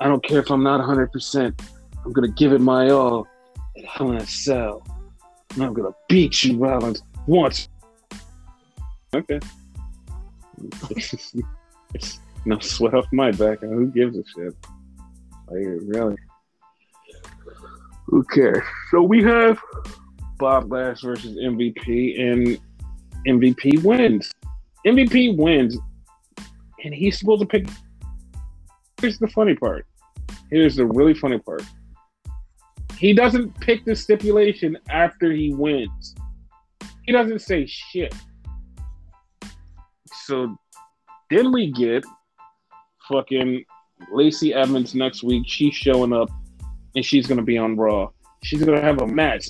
[0.00, 1.60] I don't care if I'm not 100%.
[2.04, 3.26] I'm going to give it my all
[3.78, 4.86] at Hell in a Cell.
[5.54, 7.70] And I'm to beat you, Rollins, once.
[9.14, 9.40] Okay.
[12.44, 13.62] no sweat off my back.
[13.62, 14.54] And who gives a shit?
[15.50, 16.16] Like, really?
[18.06, 18.64] Who cares?
[18.90, 19.58] So we have
[20.38, 22.58] Bob Lash versus MVP, and
[23.26, 24.32] MVP wins.
[24.86, 25.76] MVP wins,
[26.84, 27.66] and he's supposed to pick.
[29.00, 29.86] Here's the funny part.
[30.50, 31.62] Here's the really funny part.
[32.96, 36.14] He doesn't pick the stipulation after he wins.
[37.04, 38.14] He doesn't say shit.
[40.26, 40.56] So
[41.30, 42.04] then we get
[43.08, 43.64] fucking
[44.12, 45.44] Lacey Evans next week.
[45.46, 46.30] She's showing up
[46.94, 48.10] and she's going to be on Raw.
[48.42, 49.48] She's going to have a match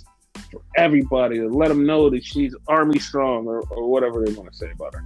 [0.50, 4.50] for everybody to let them know that she's army strong or, or whatever they want
[4.50, 5.04] to say about her.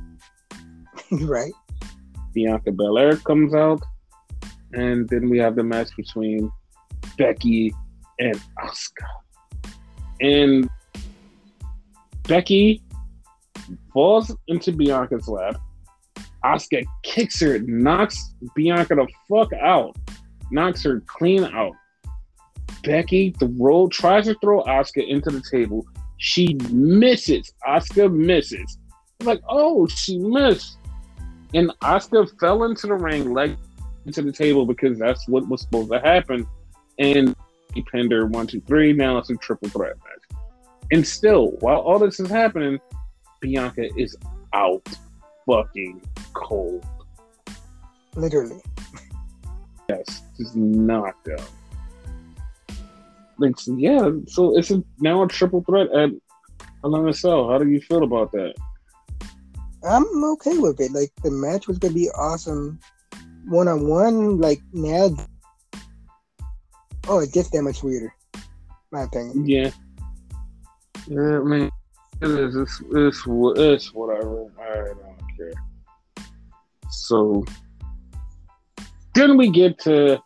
[1.27, 1.53] right.
[2.35, 3.83] Bianca Belair comes out
[4.73, 6.51] and then we have the match between
[7.19, 7.75] Becky
[8.19, 9.07] and Asuka.
[10.21, 10.71] And
[12.25, 12.83] Becky
[13.93, 15.57] falls into Bianca's lap.
[16.45, 19.97] Asuka kicks her, knocks Bianca the fuck out,
[20.51, 21.73] knocks her clean out.
[22.83, 25.87] Becky throw tries to throw Asuka into the table.
[26.19, 27.53] She misses.
[27.67, 28.79] Asuka misses.
[29.23, 30.79] like, oh, she missed.
[31.55, 33.57] And Asuka fell into the ring, leg
[34.11, 36.47] to the table because that's what was supposed to happen.
[36.99, 37.37] And
[37.75, 38.93] he pinned her one, two, three.
[38.93, 40.41] Now it's a triple threat match.
[40.91, 42.81] And still, while all this is happening,
[43.41, 44.17] Bianca is
[44.53, 44.87] out
[45.53, 46.01] fucking
[46.33, 46.85] cold.
[48.15, 48.61] Literally.
[49.89, 51.51] Yes, just knocked out.
[53.39, 56.11] Like, yeah, so it's a, now a triple threat at
[56.83, 57.51] Hell in a Cell.
[57.51, 58.55] How do you feel about that?
[59.87, 60.93] I'm okay with it.
[60.93, 62.79] Like the match was gonna be awesome
[63.47, 65.11] one on one, like now,
[67.09, 68.15] oh, it gets that much weirder.
[68.91, 69.49] My opinion.
[69.49, 69.71] Yeah.
[71.09, 71.71] Yeah, I mean,
[72.21, 72.55] it is.
[72.55, 74.47] It's, it's, it's whatever.
[74.61, 75.12] I don't
[75.43, 76.25] care.
[76.91, 77.45] So
[79.15, 80.21] then we get to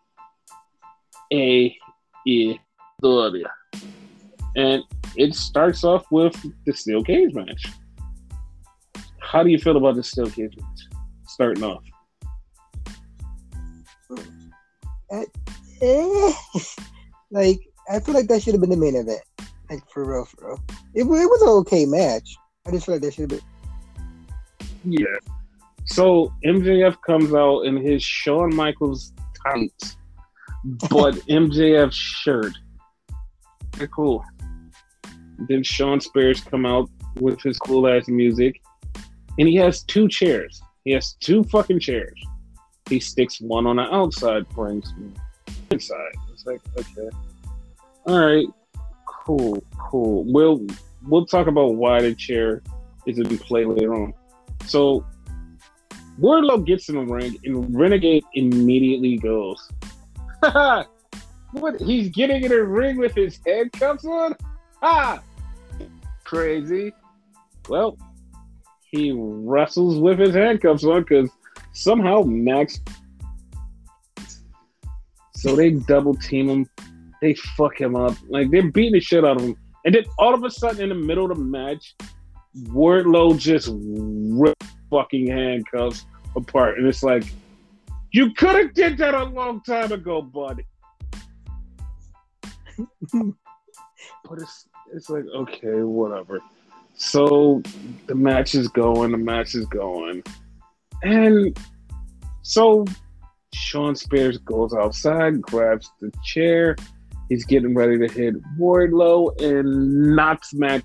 [1.33, 1.77] a
[2.25, 3.51] historia,
[4.57, 4.83] and
[5.17, 6.35] it starts off with
[6.67, 7.67] the steel cage match.
[9.21, 11.83] How do you feel about the steel cage match starting off?
[15.11, 15.25] eh,
[17.31, 17.61] like
[17.91, 19.21] I feel like that should have been the main event.
[19.71, 20.65] Like for real, for real.
[20.95, 22.37] It, it was an okay match.
[22.67, 23.56] I just feel like that should have been.
[24.87, 25.07] Yeah.
[25.85, 29.13] So MJF comes out in his Shawn Michaels
[29.45, 29.97] tights,
[30.91, 32.53] but MJF shirt.
[33.75, 34.25] Okay, cool.
[35.49, 36.89] Then Shawn Spears come out
[37.21, 38.61] with his cool ass music,
[39.39, 40.61] and he has two chairs.
[40.85, 42.19] He has two fucking chairs.
[42.89, 45.11] He sticks one on the outside, brings me
[45.71, 46.13] inside.
[46.33, 47.11] It's like, okay.
[48.07, 48.47] All right.
[49.07, 50.25] Cool, cool.
[50.25, 50.65] We'll
[51.03, 52.63] we'll talk about why the chair
[53.07, 54.15] is in play later on.
[54.67, 55.05] So
[56.21, 59.71] Wardlow gets in the ring and Renegade immediately goes,
[61.53, 61.81] what?
[61.81, 64.35] He's getting in a ring with his handcuffs on?
[64.83, 65.23] Ha!
[66.25, 66.93] Crazy.
[67.69, 67.99] Well,
[68.91, 71.31] he wrestles with his handcuffs on because
[71.73, 72.81] somehow Max.
[75.35, 76.71] So they double team him.
[77.21, 78.17] They fuck him up.
[78.29, 79.57] Like they're beating the shit out of him.
[79.85, 81.95] And then all of a sudden, in the middle of the match,
[82.65, 87.25] Wardlow just ripped fucking handcuffs apart, and it's like,
[88.13, 90.65] you could have did that a long time ago, buddy.
[92.79, 96.41] but it's it's like okay, whatever.
[96.95, 97.63] So
[98.07, 100.23] the match is going, the match is going,
[101.03, 101.59] and
[102.43, 102.85] so
[103.53, 106.77] Shawn Spears goes outside, grabs the chair.
[107.29, 110.85] He's getting ready to hit Wardlow and knocks Mac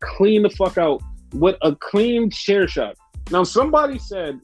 [0.00, 1.02] clean the fuck out
[1.32, 2.96] with a clean chair shot.
[3.30, 4.40] Now, somebody said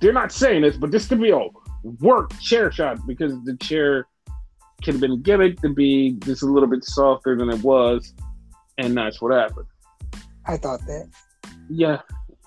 [0.00, 1.40] they're not saying this, but this could be a
[2.00, 4.06] work chair shot because the chair
[4.82, 8.14] could have been gimmicked to be just a little bit softer than it was,
[8.78, 9.66] and that's what happened.
[10.46, 11.08] I thought that.
[11.68, 12.00] Yeah,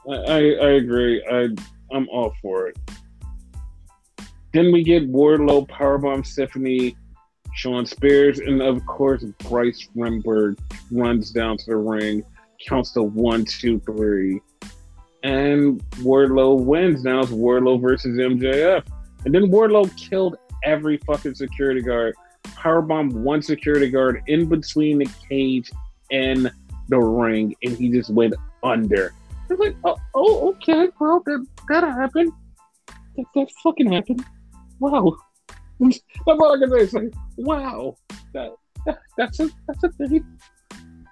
[0.09, 1.23] I I, I agree.
[1.31, 1.49] I
[1.93, 2.77] I'm all for it.
[4.53, 6.95] Then we get Wardlow powerbomb Stephanie,
[7.55, 10.57] Shawn Spears, and of course Bryce Remsburg
[10.91, 12.23] runs down to the ring
[12.67, 14.41] counts to one, two, three.
[15.23, 17.03] And Wardlow wins.
[17.03, 18.85] Now it's Wardlow versus MJF.
[19.25, 22.15] And then Wardlow killed every fucking security guard.
[22.43, 25.71] Powerbomb one security guard in between the cage
[26.11, 26.51] and
[26.89, 29.13] the ring, and he just went under.
[29.49, 32.31] It's like, oh, oh, okay, well, that, that happened.
[33.15, 34.23] That, that fucking happened.
[34.79, 35.17] Wow.
[35.79, 36.77] That's all I can say.
[36.77, 37.97] It's like, wow.
[38.33, 38.51] That,
[38.85, 40.25] that that's a that's a thing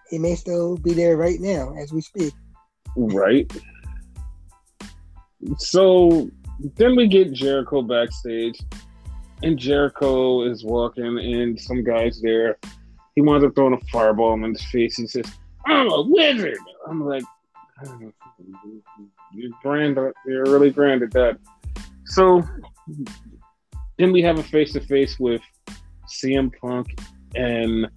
[0.10, 2.34] he may still be there right now as we speak.
[2.96, 3.52] Right.
[5.58, 6.30] So
[6.76, 8.60] then we get Jericho backstage,
[9.44, 12.58] and Jericho is walking, and some guy's there.
[13.16, 14.98] He winds up throwing a fireball in his face.
[14.98, 15.26] He says,
[15.66, 17.24] "I'm a wizard." I'm like,
[19.34, 19.98] "You're grand.
[20.26, 21.38] You're really grand at that."
[22.06, 22.42] So
[23.98, 25.42] then we have a face to face with
[26.08, 27.00] CM Punk
[27.36, 27.88] and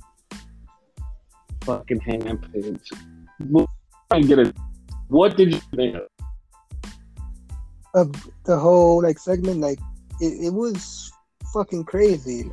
[1.69, 2.91] fucking hand page.
[4.11, 4.57] I get it.
[5.09, 5.97] What did you think
[7.95, 8.11] of
[8.45, 9.61] the whole like segment?
[9.61, 9.79] Like
[10.21, 11.13] it, it was
[11.53, 12.51] fucking crazy.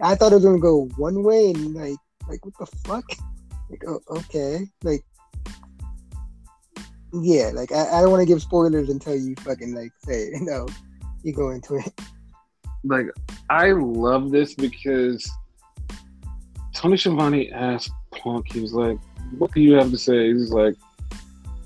[0.00, 1.98] I thought it was gonna go one way, and like
[2.28, 3.04] like what the fuck?
[3.70, 5.04] Like oh, okay, like
[7.12, 10.40] yeah, like I, I don't want to give spoilers until you fucking like say you
[10.42, 10.68] know
[11.24, 11.92] you go into it.
[12.84, 13.06] Like
[13.50, 15.28] I love this because
[16.76, 18.98] Tony Schiavone asked Punk, he was like,
[19.38, 20.74] "What do you have to say?" He's like,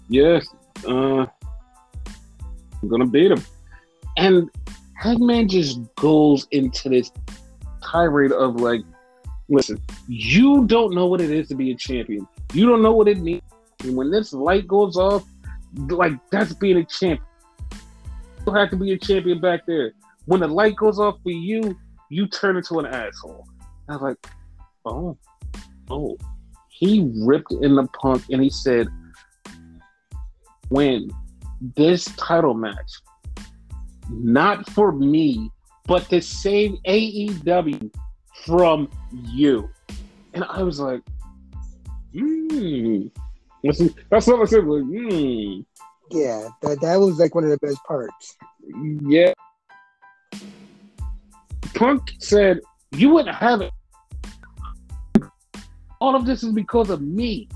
[0.08, 0.46] "Yes,
[0.86, 1.26] uh,
[2.80, 3.42] I'm gonna beat him."
[4.16, 4.48] And
[4.94, 7.10] Hangman just goes into this
[7.82, 8.82] tirade of like,
[9.48, 12.28] "Listen, you don't know what it is to be a champion.
[12.52, 13.42] You don't know what it means.
[13.82, 15.24] And when this light goes off,
[15.88, 17.26] like that's being a champion.
[18.46, 19.92] You have to be a champion back there.
[20.26, 21.76] When the light goes off for you,
[22.10, 23.44] you turn into an asshole."
[23.88, 24.18] I was like,
[24.84, 25.16] Oh,
[25.90, 26.16] oh,
[26.68, 28.88] he ripped in the punk and he said,
[30.70, 31.10] "Win
[31.76, 32.92] this title match,
[34.08, 35.50] not for me,
[35.86, 37.92] but to save AEW
[38.44, 39.68] from you."
[40.32, 41.02] And I was like,
[42.14, 43.08] "Hmm."
[43.62, 44.64] That's what I said.
[44.64, 45.60] Like, hmm.
[46.10, 48.36] Yeah, that that was like one of the best parts.
[49.02, 49.32] Yeah.
[51.74, 52.60] Punk said,
[52.92, 53.72] "You wouldn't have it."
[56.00, 57.48] All of this is because of me.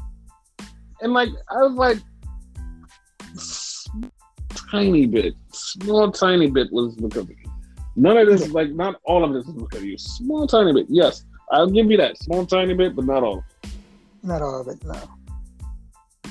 [1.01, 1.99] And like I was like
[4.71, 7.37] tiny bit, small tiny bit was because of you.
[7.97, 9.99] None of this, is like not all of this is because of you.
[9.99, 11.25] Small tiny bit, yes.
[11.51, 12.19] I'll give you that.
[12.19, 13.45] Small tiny bit, but not all.
[14.23, 15.01] Not all of it, no.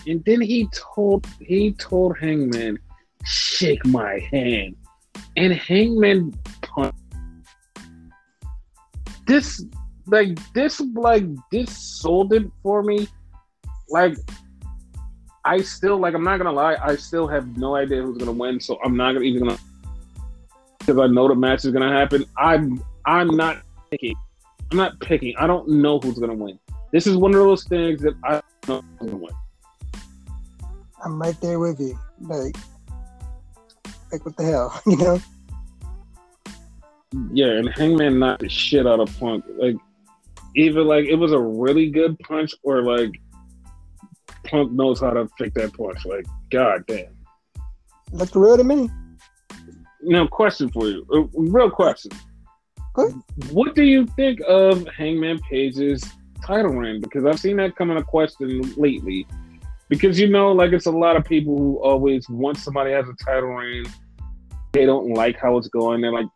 [0.08, 2.80] And then he told he told Hangman,
[3.24, 4.76] shake my hand.
[5.38, 6.98] And Hangman punched
[9.26, 9.66] this
[10.06, 13.08] like this like this sold it for me.
[13.90, 14.16] Like
[15.46, 18.60] I still like I'm not gonna lie, I still have no idea who's gonna win,
[18.60, 19.60] so I'm not gonna even gonna
[20.80, 22.26] because I know the match is gonna happen.
[22.38, 24.16] I'm I'm not picking.
[24.72, 25.36] I'm not picking.
[25.38, 26.60] I don't know who's gonna win.
[26.92, 29.34] This is one of those things that I don't know who's gonna win.
[31.06, 31.98] I'm right there with you.
[32.22, 32.56] Like
[34.12, 35.20] like what the hell, you know?
[37.32, 39.46] Yeah, and Hangman knocked the shit out of Punk.
[39.58, 39.76] Like
[40.56, 43.12] either like it was a really good punch or like
[44.44, 46.06] Punk knows how to fake that punch.
[46.06, 47.16] Like, god damn.
[48.12, 48.90] That's real to me.
[50.02, 52.12] Now, question for you, a real question.
[52.94, 53.14] Good.
[53.52, 56.04] What do you think of Hangman Page's
[56.46, 57.02] title reign?
[57.02, 59.26] Because I've seen that come in a question lately.
[59.90, 63.14] Because you know, like it's a lot of people who always once somebody has a
[63.24, 63.86] title reign,
[64.74, 66.02] they don't like how it's going.
[66.02, 66.28] They're like,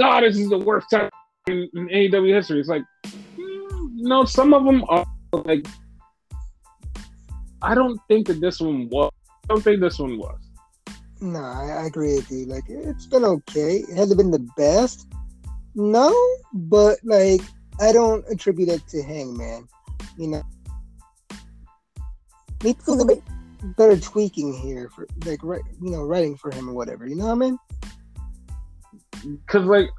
[0.00, 1.10] "Oh, this is the worst time
[1.50, 5.66] in, in AEW history." It's like, mm, no, some of them are like.
[7.62, 9.12] I don't think that this one was.
[9.44, 10.38] I don't think this one was.
[11.20, 12.46] No, I, I agree with you.
[12.46, 13.84] Like it's been okay.
[13.88, 15.06] It hasn't been the best.
[15.74, 16.14] No,
[16.52, 17.42] but like
[17.80, 19.68] I don't attribute it to Hangman.
[20.16, 20.42] You know,
[22.62, 23.22] needs a little bit
[23.76, 27.06] better tweaking here for like right, you know, writing for him or whatever.
[27.06, 27.58] You know what I mean?
[29.46, 29.90] Because like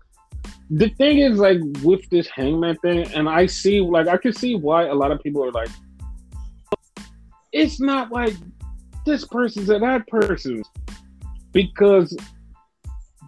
[0.72, 4.56] the thing is like with this Hangman thing, and I see like I can see
[4.56, 5.70] why a lot of people are like,
[7.52, 8.34] it's not like
[9.06, 10.66] this person's and that person's
[11.52, 12.16] because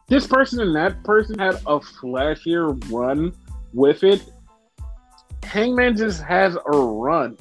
[0.08, 3.34] this person and that person had a flashier run
[3.74, 4.24] with it.
[5.44, 7.38] Hangman just has a run.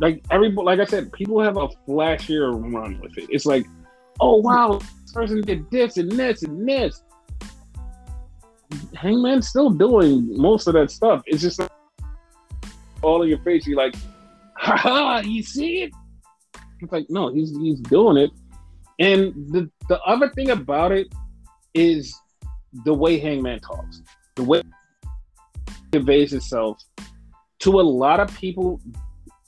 [0.00, 3.28] Like every like I said, people have a flashier run with it.
[3.30, 3.64] It's like,
[4.18, 7.00] oh wow, this person did this and this and this.
[8.98, 11.22] Hangman's still doing most of that stuff.
[11.26, 11.70] It's just like
[13.00, 13.64] all in your face.
[13.64, 13.94] You're like,
[14.56, 15.92] ha, you see it?
[16.80, 18.30] It's like, no, he's he's doing it.
[18.98, 21.06] And the the other thing about it
[21.74, 22.12] is
[22.84, 24.02] the way Hangman talks,
[24.34, 24.62] the way
[25.92, 26.82] conveys itself
[27.60, 28.80] to a lot of people.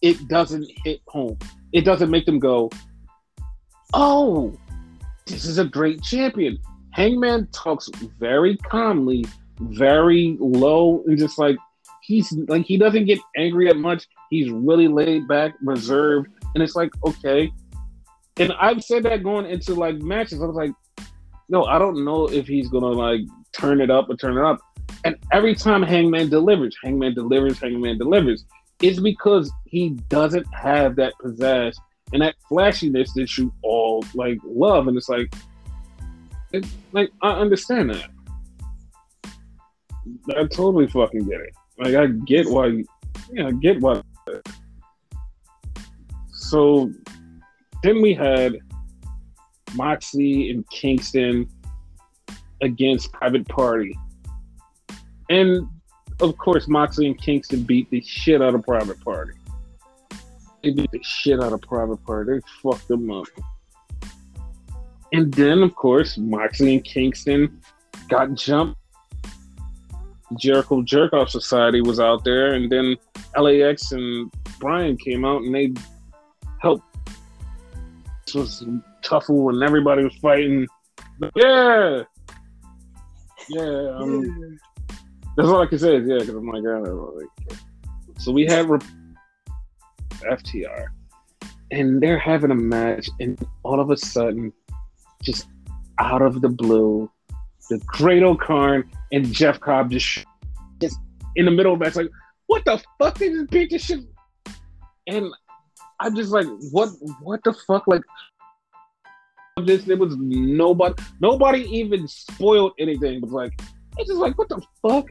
[0.01, 1.39] It doesn't hit home.
[1.73, 2.71] It doesn't make them go,
[3.93, 4.57] "Oh,
[5.27, 6.57] this is a great champion."
[6.93, 7.89] Hangman talks
[8.19, 9.25] very calmly,
[9.61, 11.57] very low, and just like
[12.03, 14.07] he's like he doesn't get angry at much.
[14.31, 17.53] He's really laid back, reserved, and it's like okay.
[18.37, 20.43] And I've said that going into like matches.
[20.43, 20.73] I was like,
[21.49, 23.21] no, I don't know if he's gonna like
[23.53, 24.61] turn it up or turn it up.
[25.05, 28.45] And every time Hangman delivers, Hangman delivers, Hangman delivers,
[28.83, 31.77] it's because he doesn't have that pizzazz
[32.13, 34.89] and that flashiness that you all like love.
[34.89, 35.33] And it's like,
[36.53, 38.11] it, like I understand that.
[40.31, 41.55] I totally fucking get it.
[41.79, 42.85] Like I get why,
[43.33, 44.03] yeah, I get why.
[46.33, 46.93] So
[47.83, 48.59] then we had
[49.75, 51.49] Moxley and Kingston
[52.61, 53.97] against Private Party.
[55.29, 55.67] And
[56.21, 59.33] of course, Moxley and Kingston beat the shit out of Private Party.
[60.63, 62.35] They beat the shit out of Private Party.
[62.35, 63.27] They fucked them up.
[65.13, 67.61] And then, of course, Moxley and Kingston
[68.09, 68.80] got jumped.
[70.39, 72.97] Jericho Jerkoff Society was out there, and then
[73.37, 75.73] LAX and Brian came out and they
[76.61, 76.85] helped.
[78.27, 78.65] This was
[79.03, 80.67] tuffle and everybody was fighting.
[81.35, 82.03] Yeah,
[83.49, 83.97] yeah.
[83.97, 84.59] Um,
[85.37, 87.29] that's all I can say is yeah, because I'm like, like,
[88.19, 90.87] so we had FTR,
[91.71, 94.53] and they're having a match, and all of a sudden,
[95.23, 95.49] just
[95.99, 97.11] out of the blue,
[97.71, 100.27] the Great-O-Khan and Jeff Cobb just
[100.81, 100.99] just
[101.37, 102.11] in the middle of that, like,
[102.47, 103.19] what the fuck?
[103.19, 104.01] Beat this shit,
[105.07, 105.33] and
[106.01, 106.91] I'm just like, what?
[107.23, 107.87] What the fuck?
[107.87, 108.03] Like,
[109.65, 109.85] this.
[109.85, 110.95] There was nobody.
[111.21, 113.21] Nobody even spoiled anything.
[113.21, 113.53] Was like
[113.99, 115.07] it's just like what the fuck.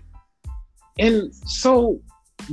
[0.99, 2.01] And so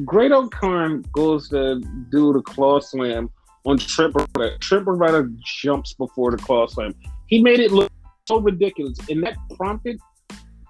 [0.04, 1.80] Great-O-Khan goes to
[2.10, 3.28] do the claw slam
[3.64, 4.60] on Beretta.
[4.60, 6.94] Trent Beretta jumps before the claw slam.
[7.26, 7.90] He made it look
[8.26, 9.98] so ridiculous, and that prompted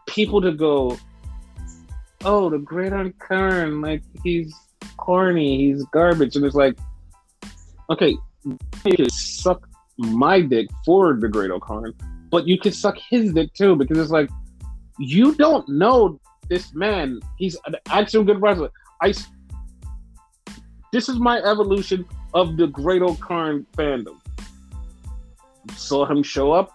[0.06, 0.96] people to go,
[2.24, 4.54] "Oh, the Great-O-Khan, like he's
[4.96, 6.78] corny, he's garbage," and it's like,
[7.90, 11.94] okay, you can suck my dick for the Great-O-Khan,
[12.30, 14.30] but you can suck his dick too because it's like
[14.98, 17.20] you don't know this man.
[17.38, 18.70] He's an actual good wrestler.
[19.02, 19.14] I.
[20.92, 24.18] This is my evolution of the Great-O-Khan fandom.
[25.74, 26.70] Saw him show up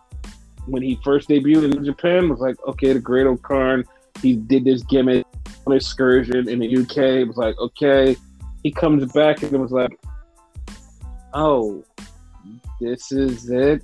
[0.65, 2.29] when he first debuted in Japan.
[2.29, 3.83] Was like, okay, the Great-O-Khan.
[4.21, 5.25] He did this gimmick
[5.65, 6.97] on excursion in the UK.
[6.97, 8.15] It was like, okay.
[8.63, 9.97] He comes back and it was like,
[11.33, 11.83] oh,
[12.79, 13.83] this is it.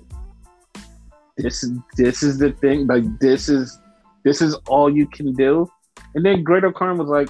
[1.37, 2.87] This is this is the thing.
[2.87, 3.79] Like this is
[4.23, 5.69] this is all you can do.
[6.15, 7.29] And then Great-O-Khan was like,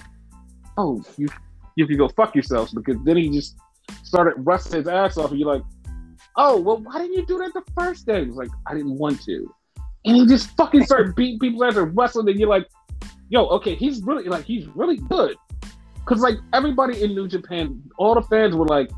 [0.78, 1.28] oh, you
[1.76, 3.58] you can go fuck yourselves because then he just
[4.04, 5.64] started rusting his ass off, and you're like,
[6.38, 8.22] oh, well, why didn't you do that the first day?
[8.22, 9.54] He was like, I didn't want to,
[10.06, 12.68] and he just fucking started beating people's ass and wrestling, and you're like,
[13.30, 15.36] yo, okay, he's really like he's really good,
[15.96, 18.90] because like everybody in New Japan, all the fans were like,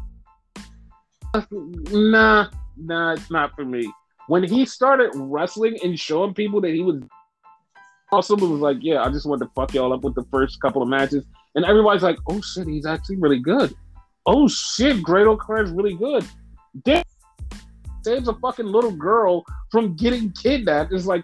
[1.52, 3.92] Nah, nah, it's not for me.
[4.28, 7.02] When he started wrestling and showing people that he was
[8.12, 10.60] awesome, it was like, yeah, I just wanted to fuck y'all up with the first
[10.62, 11.26] couple of matches.
[11.56, 13.76] And everybody's like, oh shit, he's actually really good.
[14.26, 16.26] Oh shit, Great is really good.
[16.84, 17.04] Damn,
[18.10, 20.91] saves a fucking little girl from getting kidnapped.
[20.91, 21.24] It's like,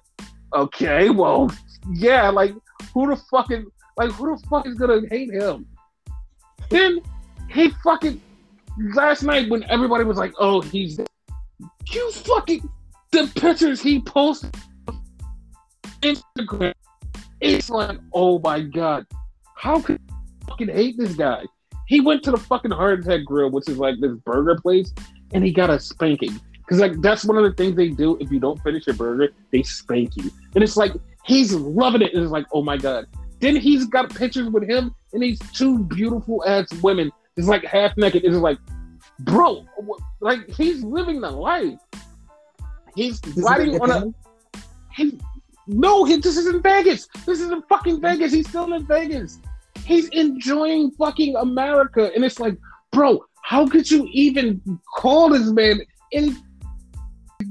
[0.54, 1.52] okay, well,
[1.92, 2.54] yeah, like
[2.94, 3.66] who the fucking
[3.98, 5.66] like who the fuck is gonna hate him?
[6.70, 7.02] Then
[7.50, 8.22] he fucking
[8.94, 11.00] last night when everybody was like, oh, he's
[11.92, 12.70] you fucking
[13.12, 14.56] the pictures he posted
[16.02, 16.74] Instagram.
[17.42, 19.08] It's like, oh my god,
[19.56, 20.16] how could you
[20.48, 21.46] fucking hate this guy?
[21.88, 24.94] He went to the fucking Heart Attack Grill, which is like this burger place,
[25.34, 26.40] and he got a spanking.
[26.66, 28.18] Because like that's one of the things they do.
[28.20, 30.32] If you don't finish your burger, they spank you.
[30.56, 30.94] And it's like
[31.24, 32.14] he's loving it.
[32.14, 33.06] And it's like, oh my god.
[33.40, 37.12] Then he's got pictures with him and these two beautiful ass women.
[37.38, 38.24] It's like half naked.
[38.24, 38.58] It's like,
[39.20, 39.66] bro,
[40.22, 41.78] like he's living the life.
[42.96, 44.60] He's riding on a.
[44.96, 45.20] He,
[45.68, 47.08] no, he, this is in Vegas.
[47.26, 48.32] This is in fucking Vegas.
[48.32, 49.40] He's still in Vegas.
[49.84, 52.58] He's enjoying fucking America, and it's like,
[52.92, 54.62] bro, how could you even
[54.98, 56.38] call this man in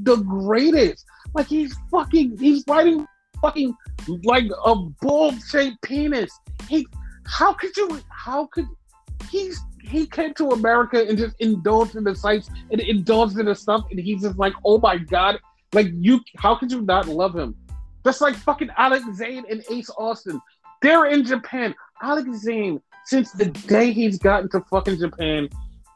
[0.05, 1.05] the greatest?
[1.35, 3.07] Like he's fucking, he's riding
[3.41, 3.75] fucking
[4.25, 6.31] like a bulb-shaped penis.
[6.69, 6.87] He,
[7.27, 8.01] how could you?
[8.11, 8.67] How could
[9.31, 13.55] he's he came to America and just indulged in the sights and indulged in the
[13.55, 15.39] stuff, and he's just like, oh my god,
[15.73, 17.55] like you, how could you not love him?
[18.03, 20.41] That's like fucking Alex Zayne and Ace Austin.
[20.83, 21.75] They're in Japan.
[22.03, 25.49] Alex Zayne, since the day he's gotten to fucking Japan,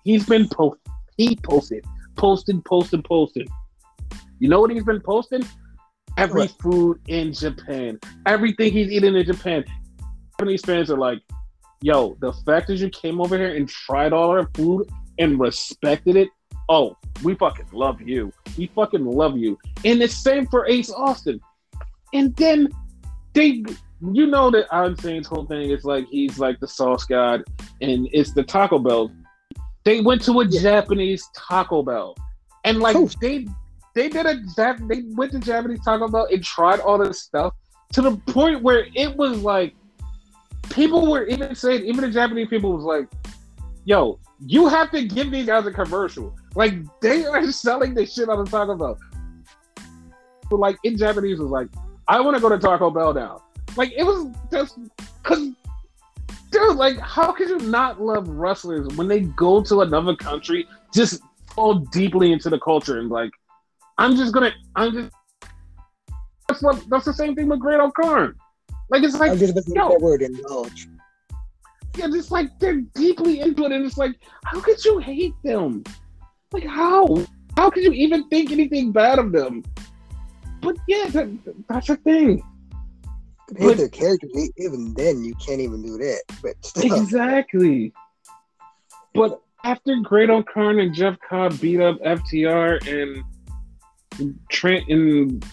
[0.05, 0.81] he's been post
[1.17, 1.85] he posted,
[2.17, 3.49] posted, posted, posted.
[4.41, 5.45] You know what he's been posting?
[6.17, 6.55] Every what?
[6.61, 7.99] food in Japan.
[8.27, 9.65] Everything he's eating in Japan.
[10.39, 11.21] Japanese fans are like,
[11.83, 16.17] yo, the fact that you came over here and tried all our food and respected
[16.17, 16.29] it,
[16.69, 18.33] oh, we fucking love you.
[18.57, 19.59] We fucking love you.
[19.85, 21.41] And the same for Ace Austin.
[22.13, 22.69] And then
[23.35, 23.63] they,
[24.13, 27.45] you know that I'm saying whole thing is like he's like the sauce god,
[27.81, 29.13] and it's the Taco Bell.
[29.85, 30.61] They went to a yeah.
[30.63, 32.17] Japanese Taco Bell,
[32.65, 33.11] and like oh.
[33.21, 33.47] they
[33.99, 34.41] they did a
[34.87, 37.53] they went to Japanese Taco Bell and tried all this stuff
[37.93, 39.75] to the point where it was like
[40.71, 43.09] people were even saying, even the Japanese people was like,
[43.85, 46.33] yo, you have to give these guys a commercial.
[46.55, 48.99] Like they are selling this shit on the Taco Bell.
[50.49, 51.69] But like in Japanese was like,
[52.07, 53.43] I want to go to Taco Bell now.
[53.77, 54.79] Like it was just
[55.25, 55.51] cause
[56.53, 61.21] dude, like how could you not love wrestlers when they go to another country, just
[61.49, 63.33] fall deeply into the culture and like,
[63.99, 65.13] I'm just gonna I'm just
[66.49, 68.35] that's what that's the same thing with Great-O-Khan.
[68.91, 70.89] Like it's like I'm just yo, that word indulge.
[71.97, 74.13] Yeah, just like they're deeply into it, and it's like,
[74.45, 75.83] how could you hate them?
[76.53, 77.25] Like how?
[77.57, 79.65] How could you even think anything bad of them?
[80.61, 82.43] But yeah, that, that's a thing.
[83.57, 84.31] Hate their characters.
[84.59, 86.23] Even then, you can't even do that.
[86.41, 86.95] But still.
[86.95, 87.93] exactly.
[89.15, 93.25] But after Great-O-Khan and Jeff Cobb beat up FTR and
[94.51, 95.45] Trent and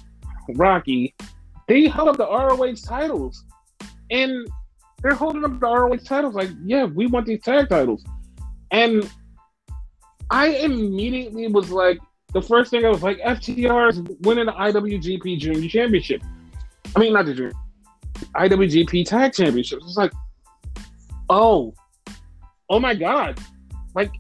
[0.49, 1.16] Rocky,
[1.68, 3.43] they held up the ROH titles,
[4.11, 4.47] and
[5.01, 8.03] they're holding up the ROH titles like, yeah, we want these tag titles,
[8.72, 9.09] and
[10.30, 11.99] I immediately was like,
[12.34, 16.22] the first thing I was like, FTR is winning the IWGP Junior Championship.
[16.95, 17.53] I mean, not the Junior,
[18.36, 19.80] IWGP Tag Championship.
[19.84, 20.11] It's like,
[21.30, 21.74] oh,
[22.70, 23.39] oh my god,
[23.93, 24.11] like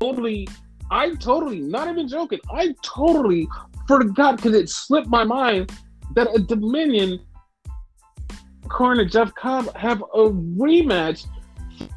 [0.00, 0.48] totally.
[0.94, 2.38] I totally, not even joking.
[2.52, 3.48] I totally
[3.88, 5.72] forgot because it slipped my mind
[6.14, 7.18] that a Dominion
[8.74, 11.26] O-Khan and Jeff Cobb have a rematch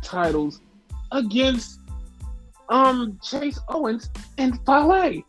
[0.04, 0.62] titles
[1.12, 1.80] against
[2.70, 5.24] um Chase Owens and Fale.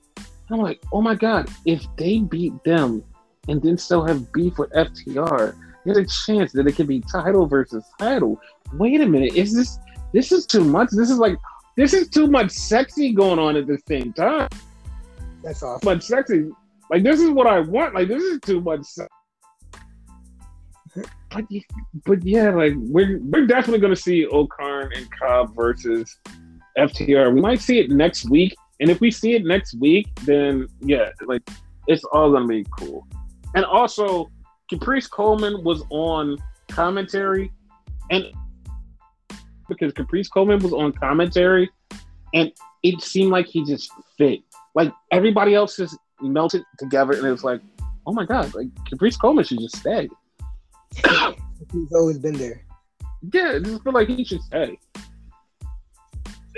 [0.51, 3.05] I'm like, oh my god, if they beat them
[3.49, 5.55] and then still have beef with FTR,
[5.85, 8.41] there's a chance that it could be title versus title.
[8.75, 9.79] Wait a minute, is this
[10.13, 10.89] this is too much?
[10.91, 11.37] This is like
[11.79, 14.49] this is too much sexy going on at the same time.
[15.45, 15.81] That's awesome.
[15.85, 16.51] But sexy
[16.91, 17.95] like this is what I want.
[17.95, 18.83] Like this is too much.
[21.31, 21.45] But
[22.07, 26.19] but yeah, like we're we're definitely gonna see O-Khan and Cobb versus
[26.79, 27.35] FTR.
[27.35, 31.11] We might see it next week, and if we see it next week, then yeah,
[31.27, 31.43] like
[31.87, 33.07] it's all gonna be cool.
[33.55, 34.31] And also,
[34.71, 36.39] Caprice Coleman was on
[36.71, 37.53] commentary,
[38.11, 38.33] and
[39.69, 41.71] because Caprice Coleman was on commentary,
[42.35, 42.53] and
[42.83, 44.41] it seemed like he just fit.
[44.75, 47.61] Like everybody else just melted together, and it was like,
[48.07, 50.09] oh my god, like Caprice Coleman should just stay.
[51.73, 52.65] He's always been there.
[53.33, 54.79] Yeah, I just feel like he should stay.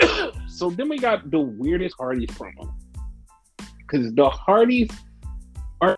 [0.49, 2.71] So then we got the weirdest Hardys promo.
[3.79, 4.91] Because the Hardys
[5.81, 5.97] are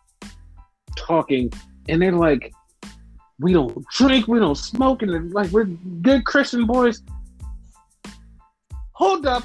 [0.95, 1.53] talking
[1.89, 2.53] and they're like,
[3.43, 7.03] we don't drink, we don't smoke, and like we're good Christian boys.
[8.93, 9.45] Hold up.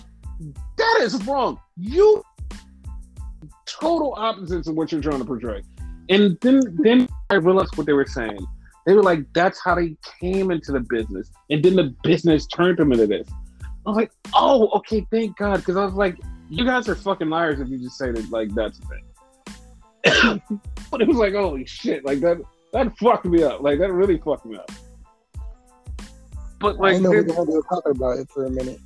[0.77, 1.59] That is wrong.
[1.77, 2.23] You
[3.65, 5.63] total opposites of what you're trying to portray.
[6.09, 8.39] And then then I realized what they were saying.
[8.85, 11.29] They were like, that's how they came into the business.
[11.49, 13.27] And then the business turned them into this.
[13.85, 15.57] I was like, oh, okay, thank God.
[15.57, 16.17] Because I was like,
[16.49, 20.41] you guys are fucking liars if you just say that, like, that's the thing.
[20.91, 22.05] but it was like, holy shit.
[22.05, 22.37] Like, that
[22.73, 23.61] that fucked me up.
[23.61, 24.71] Like, that really fucked me up.
[26.59, 28.79] But, like, I know we were talking about it for a minute.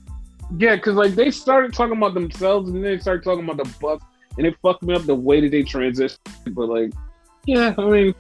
[0.58, 3.74] Yeah, because, like, they started talking about themselves and then they started talking about the
[3.80, 4.04] Bucks.
[4.38, 6.18] And it fucked me up the way that they transitioned.
[6.54, 6.92] But, like,
[7.46, 8.16] yeah, I mean,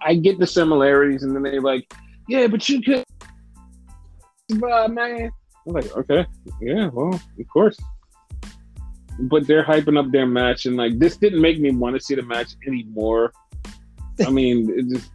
[0.00, 1.92] I get the similarities, and then they like,
[2.28, 3.04] yeah, but you could,
[4.62, 5.30] uh, man.
[5.66, 6.26] I'm like, okay,
[6.60, 7.78] yeah, well, of course.
[9.18, 12.14] But they're hyping up their match, and like this didn't make me want to see
[12.14, 13.32] the match anymore.
[14.26, 15.10] I mean, it just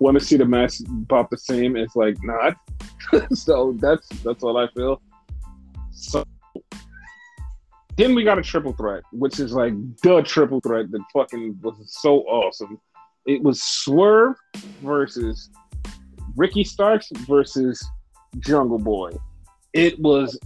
[0.00, 0.76] want to see the match
[1.08, 1.76] pop the same.
[1.76, 2.56] It's like not.
[3.32, 5.00] so that's that's all I feel.
[5.90, 6.24] So
[7.96, 11.76] then we got a triple threat, which is like the triple threat that fucking was
[11.86, 12.80] so awesome.
[13.26, 14.36] It was Swerve
[14.82, 15.50] versus
[16.36, 17.84] Ricky Starks versus
[18.38, 19.10] Jungle Boy.
[19.72, 20.38] It was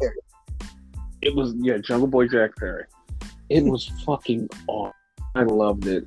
[1.20, 2.84] it was yeah, Jungle Boy Jack Perry.
[3.50, 4.94] It was fucking awesome.
[5.34, 6.06] I loved it.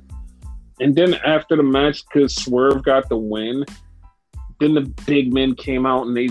[0.80, 3.64] And then after the match, because Swerve got the win,
[4.60, 6.28] then the big men came out and they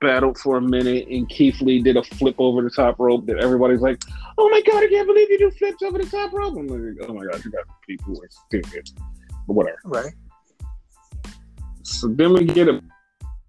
[0.00, 3.38] battled for a minute, and Keith Lee did a flip over the top rope that
[3.38, 4.00] everybody's like,
[4.36, 7.08] "Oh my god, I can't believe you do flips over the top rope!" I'm like,
[7.08, 8.90] "Oh my god, you got people who are stupid."
[9.48, 9.78] but whatever.
[9.84, 10.14] Right.
[11.82, 12.80] So then we get a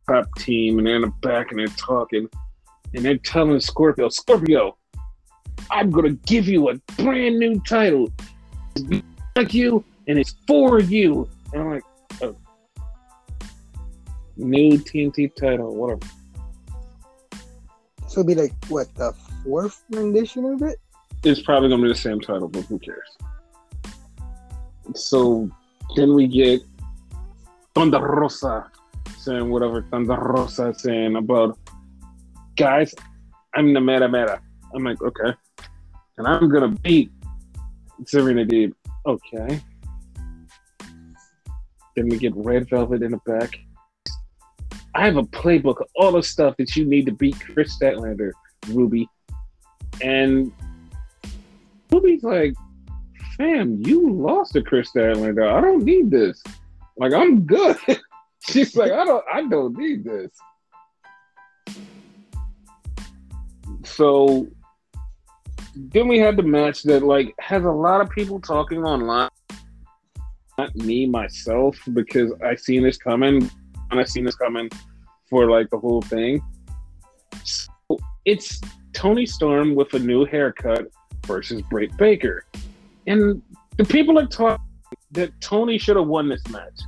[0.08, 2.28] top team, and they're in the back, and they're talking,
[2.96, 4.78] and they're telling Scorpio, Scorpio,
[5.70, 8.08] I'm gonna give you a brand new title.
[9.36, 11.30] Like you, and it's for you.
[11.54, 11.84] And I'm like,
[12.24, 12.36] oh.
[14.36, 16.02] new TNT title, whatever.
[18.08, 20.80] So it'll be like what the fourth rendition of it?
[21.24, 23.08] It's probably gonna be the same title, but who cares?
[24.96, 25.50] So
[25.96, 26.62] then we get
[27.76, 28.72] Thunder Rosa
[29.20, 31.60] saying whatever Thunder Rosa is saying about
[32.58, 32.96] guys,
[33.54, 34.42] I'm the meta meta.
[34.74, 35.36] I'm like, okay.
[36.18, 37.12] And I'm gonna beat
[38.08, 38.74] Serena Deeb.
[39.06, 39.62] Okay.
[42.00, 43.60] Then we get Red Velvet in the back.
[44.96, 48.32] I have a playbook of all the stuff that you need to beat Kris Statlander,
[48.70, 49.06] Ruby.
[50.02, 50.54] And
[51.92, 52.54] Ruby's like,
[53.36, 55.52] fam, you lost to Kris Statlander.
[55.52, 56.42] I don't need this.
[56.96, 57.76] Like, I'm good.
[58.50, 60.32] She's like, I don't, I don't need this.
[63.84, 64.48] So
[65.76, 69.29] then we had the match that like has a lot of people talking online.
[70.60, 73.50] Not me myself because I seen this coming
[73.92, 74.70] and I seen this coming
[75.30, 76.42] for like the whole thing.
[77.46, 78.60] So it's
[78.92, 80.88] Toni Storm with a new haircut
[81.26, 82.44] versus Britt Baker.
[83.08, 83.42] And
[83.78, 84.66] the people are talking
[85.12, 86.82] that Toni should have won this match.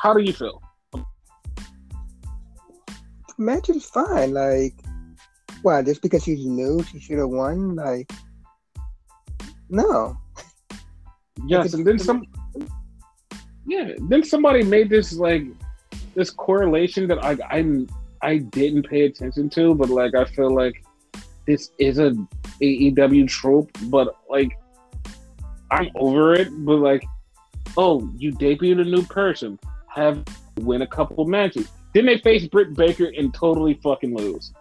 [0.00, 0.62] How do you feel?
[0.92, 1.04] The
[3.38, 4.34] match is fine.
[4.34, 4.74] Like,
[5.62, 5.82] why?
[5.82, 7.74] Just because she's new, she should have won?
[7.74, 8.08] Like,
[9.68, 10.16] no.
[11.46, 12.26] Yes, and then some.
[13.66, 15.44] Yeah, then somebody made this like
[16.14, 17.86] this correlation that I I
[18.22, 20.84] I didn't pay attention to, but like I feel like
[21.46, 22.14] this is a
[22.60, 24.58] AEW trope, but like
[25.70, 27.04] I'm over it, but like,
[27.76, 29.58] oh, you debuted a new person,
[29.88, 30.24] have
[30.58, 31.68] win a couple matches.
[31.94, 34.52] Then they face Britt Baker and totally fucking lose.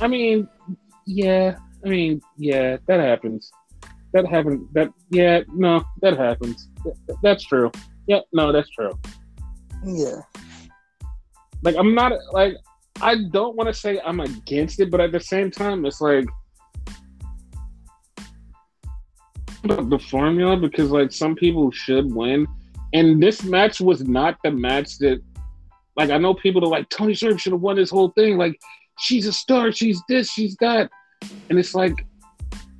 [0.00, 0.48] I mean,
[1.06, 3.52] yeah, I mean, yeah, that happens.
[4.12, 4.68] That happened.
[4.72, 6.68] That yeah, no, that happens.
[7.22, 7.70] That's true.
[8.06, 8.92] Yeah, no, that's true.
[9.84, 10.20] Yeah.
[11.62, 12.56] Like I'm not like
[13.00, 16.26] I don't want to say I'm against it, but at the same time, it's like
[19.62, 22.46] the formula because like some people should win,
[22.92, 25.22] and this match was not the match that
[25.96, 28.36] like I know people are like Toni Storm should have won this whole thing.
[28.36, 28.60] Like
[28.98, 30.90] she's a star, she's this, she's that,
[31.48, 32.06] and it's like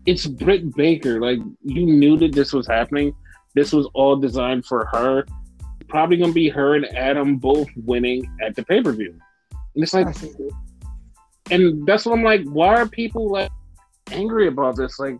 [0.06, 1.20] it's Britt Baker.
[1.20, 3.14] Like you knew that this was happening.
[3.54, 5.26] This was all designed for her.
[5.88, 9.18] Probably gonna be her and Adam both winning at the pay per view.
[9.74, 10.08] And it's like,
[11.50, 12.44] and that's what I'm like.
[12.44, 13.50] Why are people like
[14.10, 14.98] angry about this?
[14.98, 15.18] Like,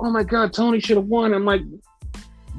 [0.00, 1.34] oh my god, Toni should have won.
[1.34, 1.62] I'm like,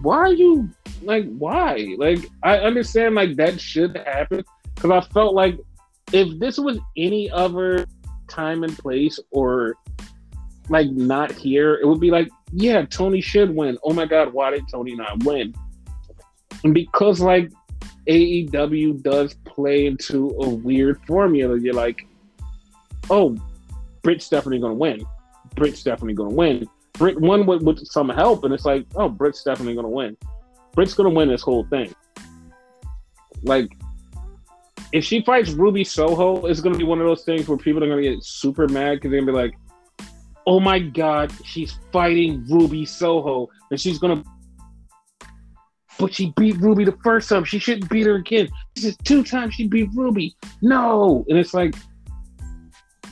[0.02, 0.70] why are you
[1.02, 1.96] like why?
[1.98, 4.44] Like I understand like that should happen
[4.76, 5.58] because I felt like
[6.12, 7.86] if this was any other
[8.28, 9.76] time and place or
[10.70, 13.78] like not here, it would be like, yeah, Toni should win.
[13.84, 15.54] Oh my god, why did Toni not win?
[16.64, 17.52] And because like
[18.08, 22.08] AEW does play into a weird formula, you're like,
[23.10, 23.38] oh,
[24.02, 25.06] Britt's definitely gonna win.
[25.56, 26.68] Britt's definitely gonna win.
[26.94, 30.18] Britt won with, with some help, and it's like, oh, Britt's definitely gonna win.
[30.74, 31.94] Britt's gonna win this whole thing.
[33.44, 33.70] Like,
[34.92, 37.88] if she fights Ruby Soho, it's gonna be one of those things where people are
[37.88, 39.56] gonna get super mad because they're gonna be like,
[40.50, 44.24] "Oh my god, she's fighting Ruby Soho, and she's gonna."
[46.00, 47.44] But she beat Ruby the first time.
[47.44, 48.50] She shouldn't beat her again.
[48.74, 50.36] This is two times she beat Ruby.
[50.64, 51.76] No, and it's like,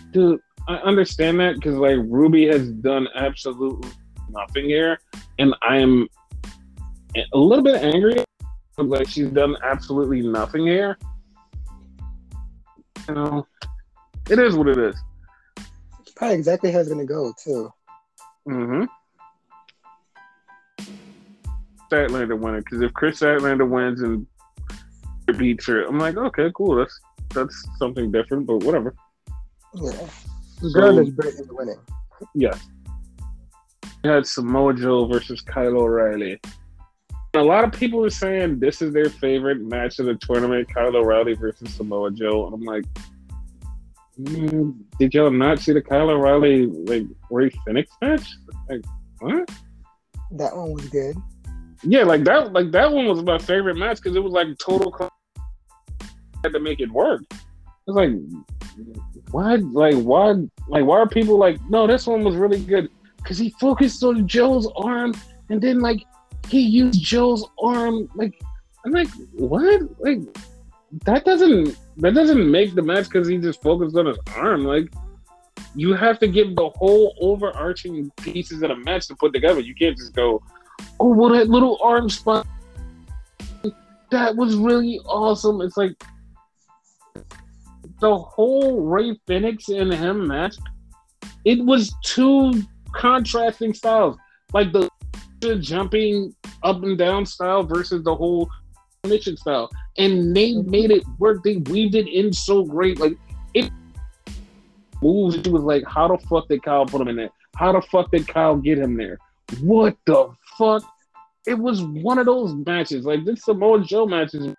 [0.10, 3.92] dude, I understand that because like Ruby has done absolutely
[4.32, 4.98] nothing here,
[5.38, 6.08] and I am
[7.16, 8.24] a little bit angry.
[8.80, 10.98] Like she's done absolutely nothing here.
[13.08, 13.48] You know,
[14.28, 14.96] it is what it is.
[16.18, 17.72] Probably exactly how it's gonna go too.
[18.50, 18.86] Mm-hmm.
[21.92, 24.26] Statlander winning because if Kris Statlander wins and
[25.38, 26.76] beats her, I'm like, okay, cool.
[26.76, 27.00] That's
[27.36, 28.96] that's something different, but whatever.
[29.76, 29.92] Yeah.
[30.64, 31.80] Regardless, so, Britt is winning.
[32.34, 32.66] Yes.
[34.04, 36.40] We had Samoa Joe versus Kyle O'Reilly.
[37.36, 40.96] A lot of people are saying this is their favorite match of the tournament, Kyle
[40.96, 42.48] O'Reilly versus Samoa Joe.
[42.48, 42.86] And I'm like,
[44.22, 48.28] mm, did y'all not see the Kyle O'Reilly like Rey Fenix match?
[48.70, 48.84] Like,
[49.20, 49.50] what?
[50.32, 51.16] That one was good.
[51.84, 52.54] Yeah, like that.
[52.54, 54.92] Like that one was my favorite match because it was like total.
[56.44, 57.22] Had to make it work.
[57.32, 58.12] It's like,
[59.32, 59.56] why?
[59.56, 60.34] Like why?
[60.68, 61.60] Like why are people like?
[61.70, 65.14] No, this one was really good because he focused on Joe's arm
[65.50, 66.04] and then like
[66.48, 68.10] he used Joe's arm.
[68.16, 68.40] Like,
[68.86, 69.82] I'm like, what?
[70.00, 70.20] Like,
[71.06, 74.64] that doesn't that doesn't make the match because he just focused on his arm.
[74.64, 74.94] Like,
[75.76, 79.60] you have to give the whole overarching pieces of the match to put together.
[79.60, 80.42] You can't just go,
[81.00, 82.48] oh, well, that little arm spot.
[84.12, 85.62] That was really awesome.
[85.62, 86.02] It's like
[88.00, 90.56] the whole Rey Fenix and him match.
[91.46, 94.18] It was two contrasting styles.
[94.54, 94.90] Like the
[95.60, 96.34] jumping
[96.64, 98.50] up and down style versus the whole
[99.08, 99.70] mission style.
[99.98, 100.70] And they mm-hmm.
[100.70, 101.44] made it work.
[101.44, 103.00] They weaved it in so great.
[103.00, 103.18] Like
[103.54, 103.72] it
[105.02, 105.36] moves.
[105.36, 107.30] It was like, how the fuck did Kyle put him in there?
[107.56, 109.18] How the fuck did Kyle get him there?
[109.62, 110.84] What the fuck?
[111.48, 113.06] It was one of those matches.
[113.06, 114.54] Like this Samoa Joe matches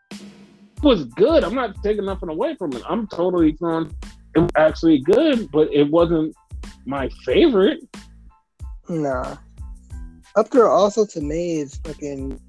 [0.82, 1.44] was good.
[1.44, 2.82] I'm not taking nothing away from it.
[2.88, 3.94] I'm totally throwing
[4.34, 6.34] it was actually good, but it wasn't
[6.86, 7.80] my favorite.
[8.88, 9.36] Nah.
[10.36, 12.40] Up there also to me is fucking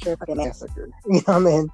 [0.00, 0.90] fucking massacre.
[1.06, 1.68] You know what I mean?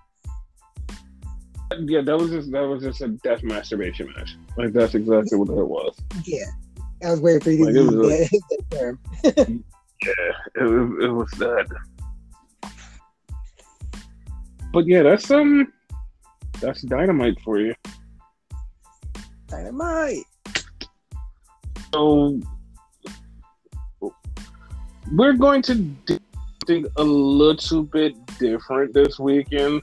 [1.89, 4.37] Yeah, that was just that was just a death masturbation match.
[4.57, 5.97] Like that's exactly what it was.
[6.25, 6.47] Yeah,
[7.05, 8.41] I was waiting for you to like, use that,
[8.71, 8.99] that term.
[10.05, 10.13] yeah,
[10.57, 11.67] it, it was that.
[14.73, 15.73] But yeah, that's um,
[16.61, 17.75] that's dynamite for you.
[19.47, 20.25] Dynamite.
[21.93, 22.41] So
[25.13, 26.19] we're going to do
[26.61, 29.83] something a little bit different this weekend.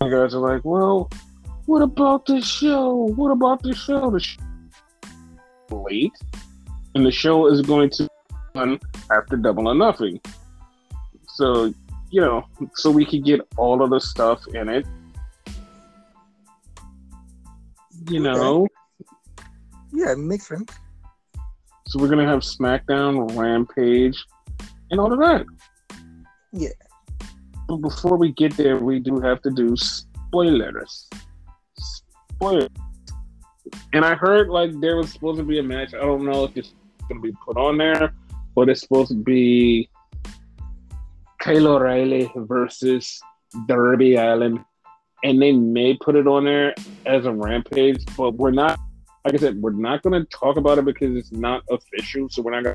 [0.00, 1.10] You guys are like, well,
[1.66, 2.94] what about the show?
[2.94, 4.10] What about the show?
[4.10, 4.42] The show
[5.70, 6.12] late,
[6.94, 8.08] and the show is going to
[8.54, 8.78] run
[9.10, 10.20] after Double or Nothing.
[11.28, 11.72] So,
[12.10, 14.86] you know, so we could get all of the stuff in it.
[18.08, 18.66] You know.
[19.92, 20.72] Yeah, it makes sense.
[21.86, 24.24] So we're gonna have SmackDown, Rampage,
[24.92, 25.44] and all of that.
[26.52, 26.68] Yeah.
[27.66, 31.08] But before we get there, we do have to do spoilers.
[31.76, 32.68] Spoilers.
[33.94, 35.94] And I heard like there was supposed to be a match.
[35.94, 36.74] I don't know if it's
[37.08, 38.14] gonna be put on there,
[38.54, 39.88] but it's supposed to be
[41.40, 43.20] Kyle O'Reilly versus
[43.66, 44.64] Darby Allin.
[45.24, 46.74] And they may put it on there
[47.06, 48.78] as a rampage, but we're not
[49.24, 52.28] like I said, we're not going to talk about it because it's not official.
[52.28, 52.74] So we're not to.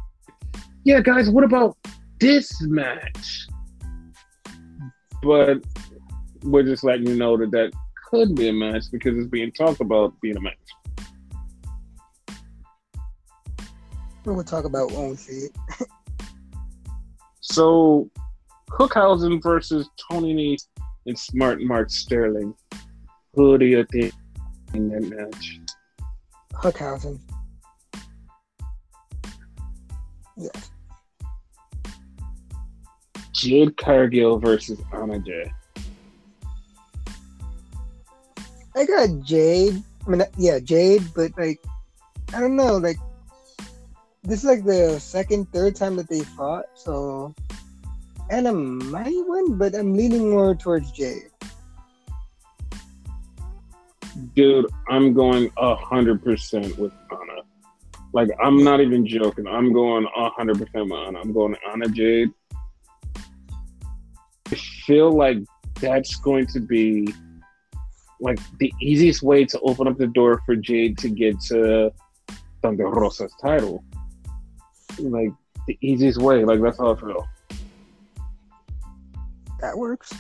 [0.86, 1.78] Yeah, guys, what about
[2.20, 3.48] this match?
[5.24, 5.64] But
[6.44, 7.72] we're just letting you know that that
[8.10, 10.56] could be a match because it's being talked about being a match.
[14.26, 15.88] We'll talk about when we see it.
[17.40, 18.10] so,
[18.72, 20.68] Hookhausen versus Tony Nese
[21.06, 22.54] and Smart Mark Sterling.
[23.34, 24.14] Who do you think
[24.74, 25.60] in that match?
[26.54, 27.20] Hookhausen.
[30.36, 30.72] Yes.
[33.38, 35.52] Jade Cargill versus Anna Jay.
[38.76, 41.60] I got Jade I mean, yeah, Jade, but like,
[42.34, 42.98] I don't know, like,
[44.24, 47.36] this is like the second, third time that they fought, so
[48.30, 51.30] Anna might win, but I'm leaning more towards Jade.
[54.34, 57.42] Dude, I'm going a hundred percent with Anna.
[58.14, 59.46] Like, I'm not even joking.
[59.46, 61.20] I'm going a hundred percent with Anna.
[61.20, 62.32] I'm going Anna Jade.
[64.88, 65.40] I feel like
[65.82, 67.14] that's going to be
[68.22, 71.92] like the easiest way to open up the door for Jade to get to
[72.62, 73.84] Thunder Rosa's title.
[74.98, 75.34] Like
[75.68, 76.46] the easiest way.
[76.46, 77.28] Like that's how I feel.
[79.60, 80.14] That works.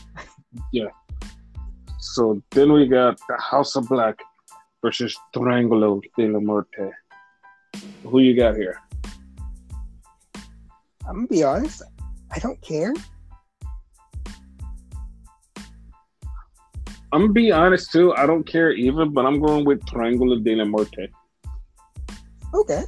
[0.73, 0.89] Yeah.
[1.99, 4.19] So then we got the House of Black
[4.81, 6.91] versus Triangulo de la Muerte.
[8.03, 8.81] Who you got here?
[11.07, 11.83] I'm gonna be honest.
[12.31, 12.93] I don't care.
[17.13, 18.13] I'm gonna be honest too.
[18.15, 21.07] I don't care either, but I'm going with Triangulo de la Muerte.
[22.53, 22.83] Okay.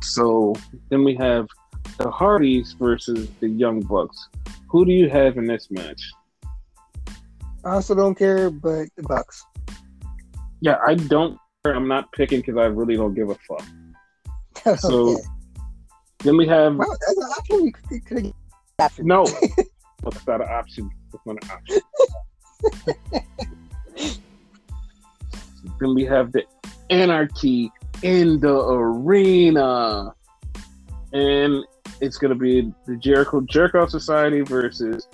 [0.00, 0.54] So
[0.90, 1.46] then we have
[1.98, 4.28] the Hardys versus the Young Bucks.
[4.68, 6.02] Who do you have in this match?
[7.64, 9.44] I also don't care, but the Bucks.
[10.60, 11.38] Yeah, I don't.
[11.64, 13.64] I'm not picking because I really don't give a fuck.
[14.78, 15.16] So
[16.20, 18.34] then we have Wow, that's an option you could, could
[18.78, 18.98] have.
[19.00, 19.24] no.
[20.04, 20.90] That's not an option.
[21.12, 21.80] That's not an option.
[25.80, 26.44] then we have the
[26.90, 27.70] Anarchy
[28.02, 30.14] in the arena,
[31.12, 31.64] and
[32.00, 35.06] it's gonna be the Jericho Jerkoff Society versus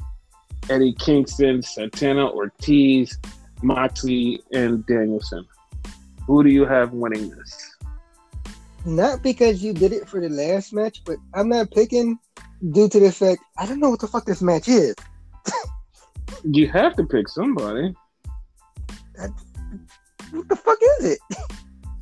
[0.71, 3.19] Eddie Kingston, Santana Ortiz,
[3.63, 5.47] Moxley, and Danielson.
[6.27, 7.77] Who do you have winning this?
[8.85, 12.19] Not because you did it for the last match, but I'm not picking
[12.73, 14.95] due to the fact I don't know what the fuck this match is.
[16.45, 17.95] You have to pick somebody.
[20.31, 21.19] What the fuck is it?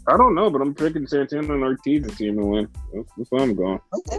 [0.08, 2.68] I don't know, but I'm picking Santana and Ortiz to team to win.
[2.94, 3.80] That's, that's where I'm going.
[3.94, 4.18] Okay.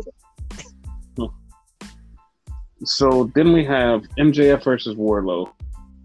[2.83, 5.51] So then we have MJF versus Wardlow.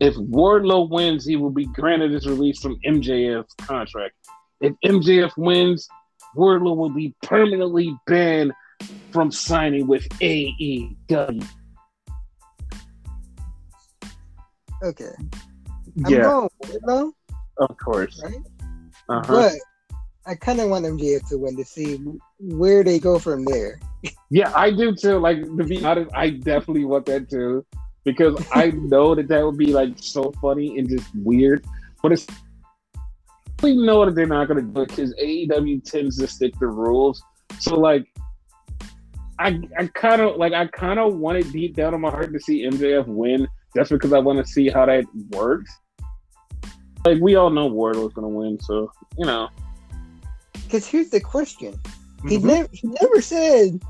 [0.00, 4.14] If Wardlow wins, he will be granted his release from MJF's contract.
[4.60, 5.86] If MJF wins,
[6.36, 8.52] Wardlow will be permanently banned
[9.10, 11.46] from signing with AEW.
[14.82, 15.12] Okay.
[16.04, 17.12] I'm Yeah, going Wardlow,
[17.58, 18.20] of course.
[18.24, 18.34] right?
[19.08, 19.32] Uh-huh.
[19.32, 19.52] But
[20.26, 21.96] I kind of want MJF to win to see
[22.38, 23.80] where they go from there.
[24.30, 25.18] Yeah, I do too.
[25.18, 27.64] Like to be honest, I definitely want that too
[28.04, 31.64] because I know that that would be like so funny and just weird.
[32.02, 32.26] But it's
[33.62, 37.22] we know that they're not gonna do it because AEW tends to stick to rules.
[37.60, 38.06] So like,
[39.38, 42.32] I I kind of like I kind of want it deep down in my heart
[42.32, 43.46] to see MJF win
[43.76, 45.70] just because I want to see how that works.
[47.04, 49.48] Like we all know Wardlow's gonna win, so you know.
[50.52, 51.74] Because here's the question:
[52.28, 52.42] He Mhm.
[52.44, 53.82] never he never said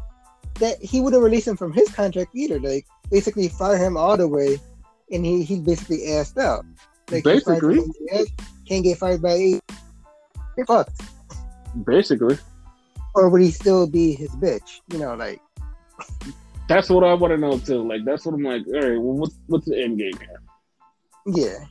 [0.61, 2.59] that he would have released him from his contract either.
[2.59, 4.59] Like basically fire him all the way,
[5.11, 6.65] and he he basically asked out.
[7.11, 8.35] Like he's fired from Basically.
[8.67, 9.61] Can't get fired by A.
[10.67, 10.89] Fuck.
[11.85, 12.39] Basically,
[13.15, 14.81] Or would he still be his bitch?
[14.93, 15.41] You know, like
[16.75, 17.87] that's what I want to know too.
[17.87, 18.67] Like that's what I'm like.
[18.67, 20.41] All right, well, what's what's the end game here?
[21.27, 21.65] yeah.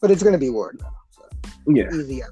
[0.00, 0.90] But it's gonna be Wardlow.
[1.10, 1.22] So
[1.66, 1.88] Yeah.
[1.94, 2.30] easy out.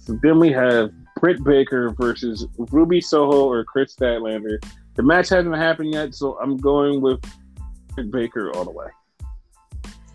[0.00, 4.58] So then we have Britt Baker versus Ruby Soho or Kris Statlander.
[4.96, 7.20] The match hasn't happened yet, so I'm going with
[7.94, 8.86] Britt Baker all the way.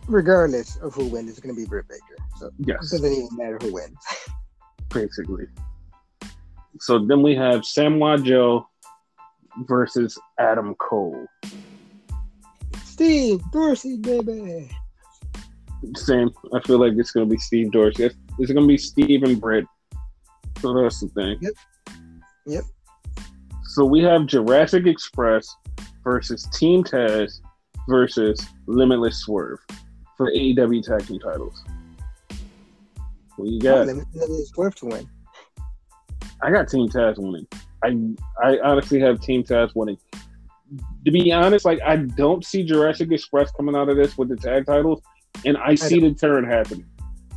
[0.07, 2.17] Regardless of who wins, it's gonna be Britt Baker.
[2.37, 3.97] So it Yes, doesn't even matter who wins.
[4.89, 5.45] basically.
[6.79, 8.67] So then we have Samoa Joe
[9.67, 11.25] versus Adam Cole.
[12.83, 14.69] Steve Dorsey, baby.
[15.95, 16.31] Same.
[16.53, 18.05] I feel like it's going to be Steve Dorsey.
[18.05, 18.15] It's,
[18.53, 19.65] to be Steve and Britt.
[20.59, 21.37] So that's the thing.
[21.41, 21.53] Yep.
[22.45, 22.63] Yep.
[23.65, 25.47] So we have Jurassic Express
[26.03, 27.41] versus Team Taz
[27.89, 29.59] versus Limitless Swerve
[30.15, 31.63] for AEW Tag Team titles.
[33.35, 33.87] What you got?
[33.87, 35.09] Limit- It's worth to win.
[36.41, 37.47] I got Team Taz winning.
[37.83, 37.97] I
[38.41, 39.97] I honestly have Team Taz winning.
[41.05, 44.35] To be honest, like I don't see Jurassic Express coming out of this with the
[44.35, 45.01] tag titles,
[45.45, 46.85] and I see the turn happening.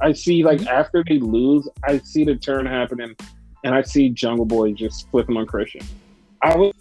[0.01, 3.15] I see like after they lose, I see the turn happening,
[3.65, 5.83] and I see Jungle Boy just flipping on Christian.
[6.43, 6.75] I would.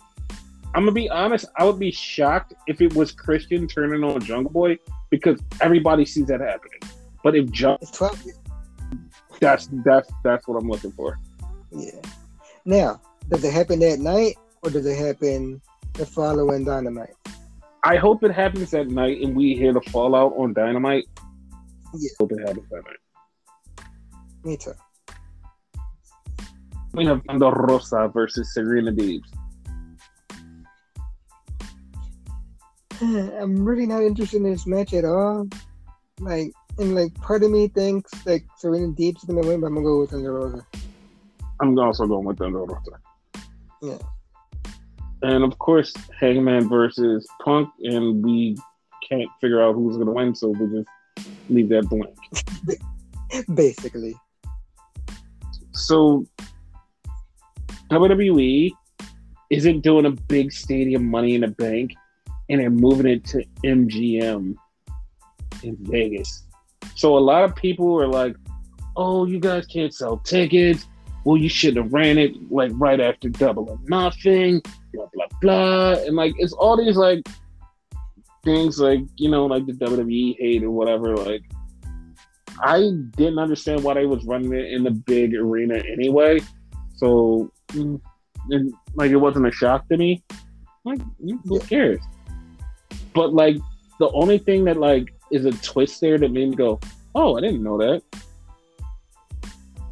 [0.73, 1.45] I'm gonna be honest.
[1.57, 4.77] I would be shocked if it was Christian turning on Jungle Boy
[5.09, 6.79] because everybody sees that happening.
[7.23, 7.87] But if Jungle,
[9.39, 11.17] that's that's that's what I'm looking for.
[11.71, 12.01] Yeah.
[12.65, 15.61] Now, does it happen that night or does it happen
[15.93, 17.15] the following dynamite?
[17.85, 21.05] I hope it happens at night and we hear the fallout on Dynamite.
[21.93, 22.09] Yeah.
[22.19, 23.85] hope it happens that night.
[24.43, 24.73] Me too.
[26.93, 29.21] We have Thunder Rosa versus Serena Deebs.
[33.39, 35.47] I'm really not interested in this match at all.
[36.19, 39.85] Like, and like, part of me thinks like Serena Deeb's gonna win, but I'm gonna
[39.85, 40.65] go with Thunder Rosa.
[41.61, 42.99] I'm also going with Thunder Rosa.
[43.85, 43.97] Yeah.
[45.21, 48.57] And of course, Hangman versus Punk, and we
[49.07, 52.17] can't figure out who's going to win, so we just leave that blank.
[53.55, 54.15] Basically,
[55.71, 56.25] So,
[57.91, 58.71] WWE
[59.51, 61.93] isn't doing a big stadium money in the bank,
[62.49, 64.55] and they're moving it to MGM
[65.63, 66.43] in Vegas.
[66.95, 68.35] So, a lot of people are like,
[68.95, 70.87] oh, you guys can't sell tickets.
[71.25, 74.61] Well, you should have ran it like right after Double or Nothing,
[74.93, 75.93] blah, blah, blah.
[76.05, 77.27] And like, it's all these like
[78.43, 81.17] things like, you know, like the WWE hate or whatever.
[81.17, 81.41] Like,
[82.61, 86.39] I didn't understand why they was running it in the big arena anyway.
[86.97, 87.99] So, mm,
[88.51, 90.23] and, like, it wasn't a shock to me.
[90.85, 91.99] Like, mm, who cares?
[93.15, 93.57] But like,
[93.99, 96.79] the only thing that like is a twist there that made me go,
[97.15, 98.03] "Oh, I didn't know that."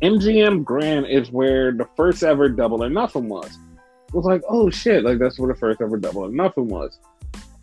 [0.03, 3.57] MGM Grand is where the first ever Double or Nothing was.
[4.09, 6.99] It was like, "Oh shit!" Like that's where the first ever Double or Nothing was,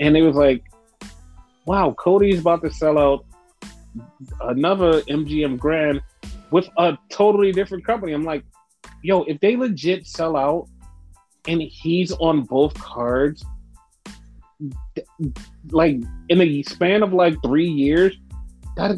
[0.00, 0.64] and it was like,
[1.66, 3.26] "Wow, Cody's about to sell out
[4.40, 6.00] another MGM Grand
[6.50, 8.44] with a totally different company." I'm like,
[9.02, 10.66] "Yo, if they legit sell out
[11.46, 13.44] and he's on both cards."
[15.70, 15.96] like
[16.28, 18.14] in the span of like three years,
[18.76, 18.96] that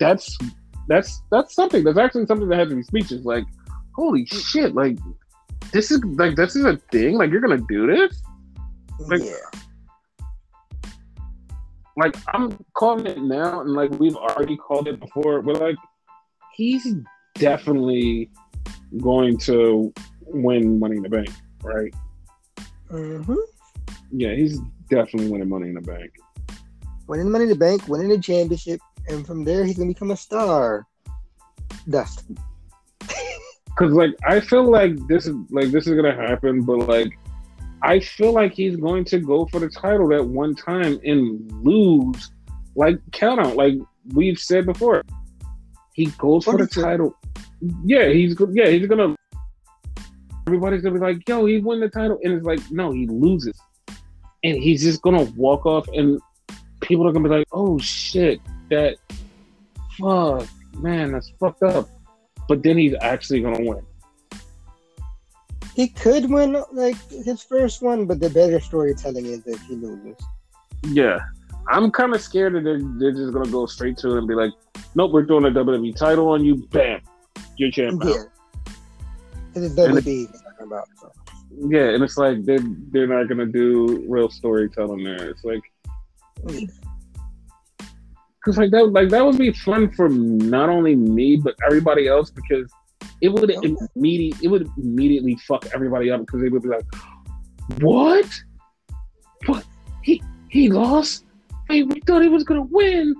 [0.00, 0.36] that's
[0.92, 1.84] that's that's something.
[1.84, 3.24] That's actually something that has to be speeches.
[3.24, 3.44] Like,
[3.94, 4.74] holy shit!
[4.74, 4.98] Like,
[5.72, 7.16] this is like this is a thing.
[7.16, 8.22] Like, you're gonna do this?
[9.00, 9.60] Like- yeah.
[11.94, 15.42] Like, I'm calling it now, and like we've already called it before.
[15.42, 15.76] But like,
[16.54, 16.94] he's
[17.34, 18.30] definitely
[19.00, 19.92] going to
[20.22, 21.30] win Money in the Bank,
[21.62, 21.92] right?
[22.90, 23.34] Mm-hmm.
[24.10, 24.58] Yeah, he's
[24.88, 26.12] definitely winning Money in the Bank.
[27.06, 30.16] Winning Money in the Bank, winning the championship, and from there he's gonna become a
[30.16, 30.86] star.
[31.88, 32.24] Dust.
[33.78, 37.12] Cause like I feel like this is like this is gonna happen, but like
[37.82, 42.30] I feel like he's going to go for the title at one time and lose,
[42.76, 43.74] like count out, like
[44.14, 45.02] we've said before.
[45.94, 47.16] He goes for the title.
[47.84, 49.16] Yeah, he's yeah he's gonna.
[50.46, 53.58] Everybody's gonna be like, "Yo, he won the title," and it's like, no, he loses,
[54.44, 56.20] and he's just gonna walk off, and
[56.80, 58.40] people are gonna be like, "Oh shit,
[58.72, 58.96] that
[59.98, 61.88] fuck, man, that's fucked up."
[62.48, 63.84] But then he's actually gonna win.
[65.74, 70.16] He could win like his first one, but the better storytelling is if he loses.
[70.84, 71.20] Yeah,
[71.68, 74.34] I'm kind of scared that they're, they're just gonna go straight to it and be
[74.34, 74.52] like,
[74.94, 76.56] "Nope, we're doing a WWE title on you.
[76.70, 77.00] Bam,
[77.56, 78.22] you're champ." now." Yeah.
[79.54, 80.88] It is And WWE talking about.
[81.00, 81.12] So.
[81.68, 85.30] Yeah, and it's like they're they're not gonna do real storytelling there.
[85.30, 85.62] It's like
[86.48, 86.66] Yeah.
[88.42, 92.30] Because like that like that would be fun for not only me but everybody else
[92.30, 92.70] because
[93.20, 93.76] it would Okay.
[93.94, 96.84] immediate it would immediately fuck everybody up because they would be like,
[97.80, 98.28] "What?
[99.46, 99.64] What?
[100.02, 101.24] He he lost?
[101.68, 103.14] Hey, we thought he was gonna win.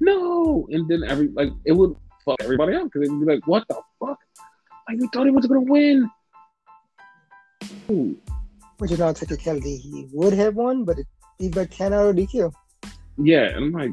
[0.00, 1.94] No!" And then every like it would
[2.24, 4.18] fuck everybody up because they'd be like, "What the fuck?
[4.88, 6.10] Like we thought he was gonna win."
[7.90, 8.16] Ooh.
[8.78, 9.78] Which is not technicality.
[9.78, 11.06] He would have won, but it,
[11.38, 12.52] he's by 10 out of DQ.
[13.16, 13.92] Yeah, and I'm like,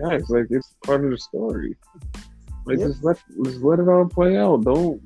[0.00, 1.76] guys, like it's part of the story.
[2.64, 2.88] Like Yep.
[2.88, 4.64] just let just let it all play out.
[4.64, 5.00] Don't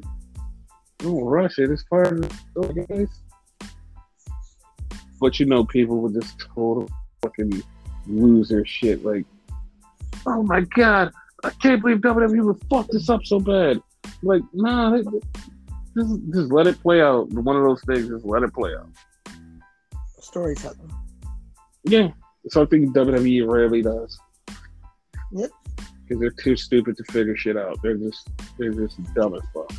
[0.98, 1.70] don't rush it.
[1.70, 3.08] It's part of the story, guys.
[5.20, 6.88] But you know, people would just total
[7.22, 7.62] fucking
[8.06, 9.04] lose their shit.
[9.04, 9.26] Like,
[10.26, 11.12] oh my god,
[11.44, 13.80] I can't believe WWE would fuck this up so bad.
[14.22, 15.06] Like, nah, it-
[15.96, 17.28] just just let it play out.
[17.32, 18.88] One of those things, just let it play out.
[20.20, 20.92] Storytelling.
[21.84, 22.10] Yeah,
[22.48, 24.18] something WWE rarely does.
[25.32, 27.78] Because they're too stupid to figure shit out.
[27.82, 28.28] They're just
[28.58, 29.72] they're just dumb as fuck.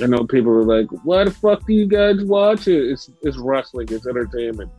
[0.00, 2.90] I know people are like, "Why the fuck do you guys watch it?
[2.90, 3.88] It's it's wrestling.
[3.90, 4.70] It's entertainment.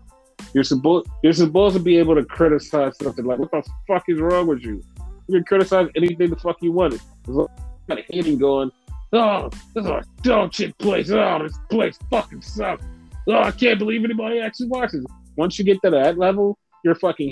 [0.54, 4.20] You're supposed you're supposed to be able to criticize something like, what the fuck is
[4.20, 4.84] wrong with you?
[5.28, 7.00] You can criticize anything the fuck you want.
[7.28, 7.50] Lot
[7.90, 8.72] of hating going.
[9.14, 11.10] Oh, this is a dog shit place.
[11.10, 12.84] Oh, this place fucking sucks.
[13.28, 15.04] Oh, I can't believe anybody actually watches.
[15.04, 15.12] it.
[15.36, 17.30] Once you get to that level, you're fucking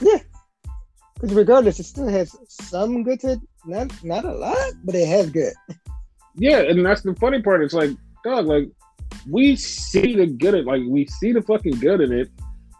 [0.00, 0.24] hate.
[1.14, 3.40] Because regardless, it still has some good to.
[3.66, 5.52] Not, not a lot, but it has good.
[6.34, 7.62] Yeah, and that's the funny part.
[7.62, 7.90] It's like,
[8.24, 8.70] dog, like
[9.28, 10.66] we see the good in it.
[10.66, 12.30] like we see the fucking good in it,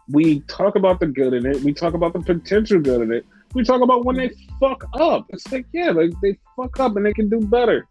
[0.07, 1.61] we talk about the good in it.
[1.61, 3.25] We talk about the potential good in it.
[3.53, 5.25] We talk about when they fuck up.
[5.29, 7.87] It's like, yeah, like they fuck up and they can do better.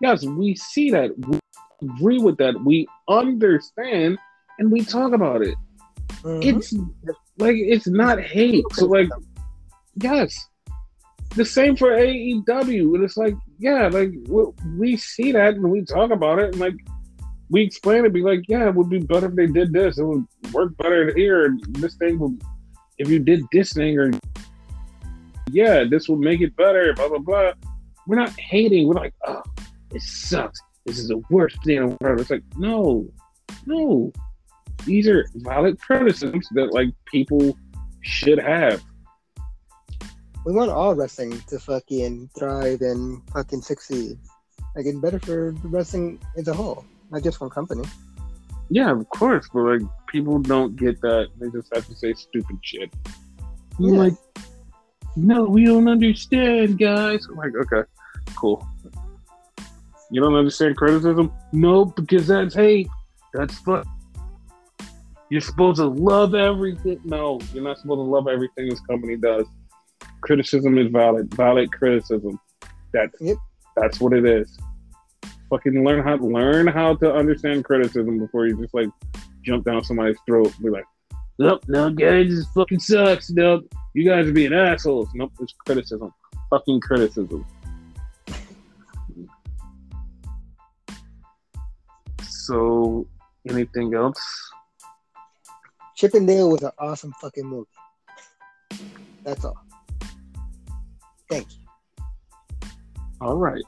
[0.00, 1.10] Yes, we see that.
[1.26, 1.38] We
[1.82, 2.54] agree with that.
[2.64, 4.18] We understand
[4.58, 5.54] and we talk about it.
[6.22, 6.58] Mm-hmm.
[6.58, 6.72] It's
[7.38, 8.64] like it's not hate.
[8.72, 9.08] So like,
[9.96, 10.36] yes,
[11.34, 12.94] the same for AEW.
[12.94, 14.44] And it's like, yeah, like we,
[14.78, 16.74] we see that and we talk about it and like
[17.50, 18.12] we explain it.
[18.12, 19.98] Be like, yeah, it would be better if they did this.
[19.98, 21.46] It would work better here.
[21.46, 22.40] And This thing would,
[22.98, 24.10] if you did this thing or
[25.50, 26.92] yeah, this will make it better.
[26.94, 27.52] Blah blah blah.
[28.06, 28.88] We're not hating.
[28.88, 29.42] We're like, oh,
[29.92, 30.60] it sucks.
[30.86, 32.20] This is the worst thing in the world.
[32.20, 33.06] It's like, no,
[33.66, 34.12] no.
[34.84, 37.56] These are valid criticisms that like people
[38.02, 38.82] should have.
[40.44, 44.18] We want all wrestling to fucking thrive and fucking succeed.
[44.74, 47.84] Like it's better for the wrestling as a whole, not just one company.
[48.70, 51.28] Yeah, of course, but like people don't get that.
[51.38, 52.92] They just have to say stupid shit.
[53.78, 53.98] Yeah.
[53.98, 54.14] like,
[55.14, 57.26] no, we don't understand, guys.
[57.28, 57.88] I'm like, okay,
[58.34, 58.66] cool.
[60.10, 61.32] You don't understand criticism?
[61.52, 62.88] No, because that's hate.
[63.32, 63.84] That's fun.
[65.32, 67.00] You're supposed to love everything.
[67.04, 69.46] No, you're not supposed to love everything this company does.
[70.20, 71.32] Criticism is valid.
[71.32, 72.38] Valid criticism.
[72.92, 73.38] That's yep.
[73.74, 74.58] that's what it is.
[75.48, 78.90] Fucking learn how learn how to understand criticism before you just like
[79.40, 80.84] jump down somebody's throat and be like,
[81.38, 83.30] Nope, no guys, this fucking sucks.
[83.30, 83.64] Nope.
[83.94, 85.08] You guys are being assholes.
[85.14, 86.12] Nope, it's criticism.
[86.50, 87.46] Fucking criticism.
[92.20, 93.06] So,
[93.48, 94.52] anything else?
[96.02, 97.70] Chip Dale was an awesome fucking movie.
[99.22, 99.56] That's all.
[101.30, 101.58] Thank you.
[103.20, 103.62] All right.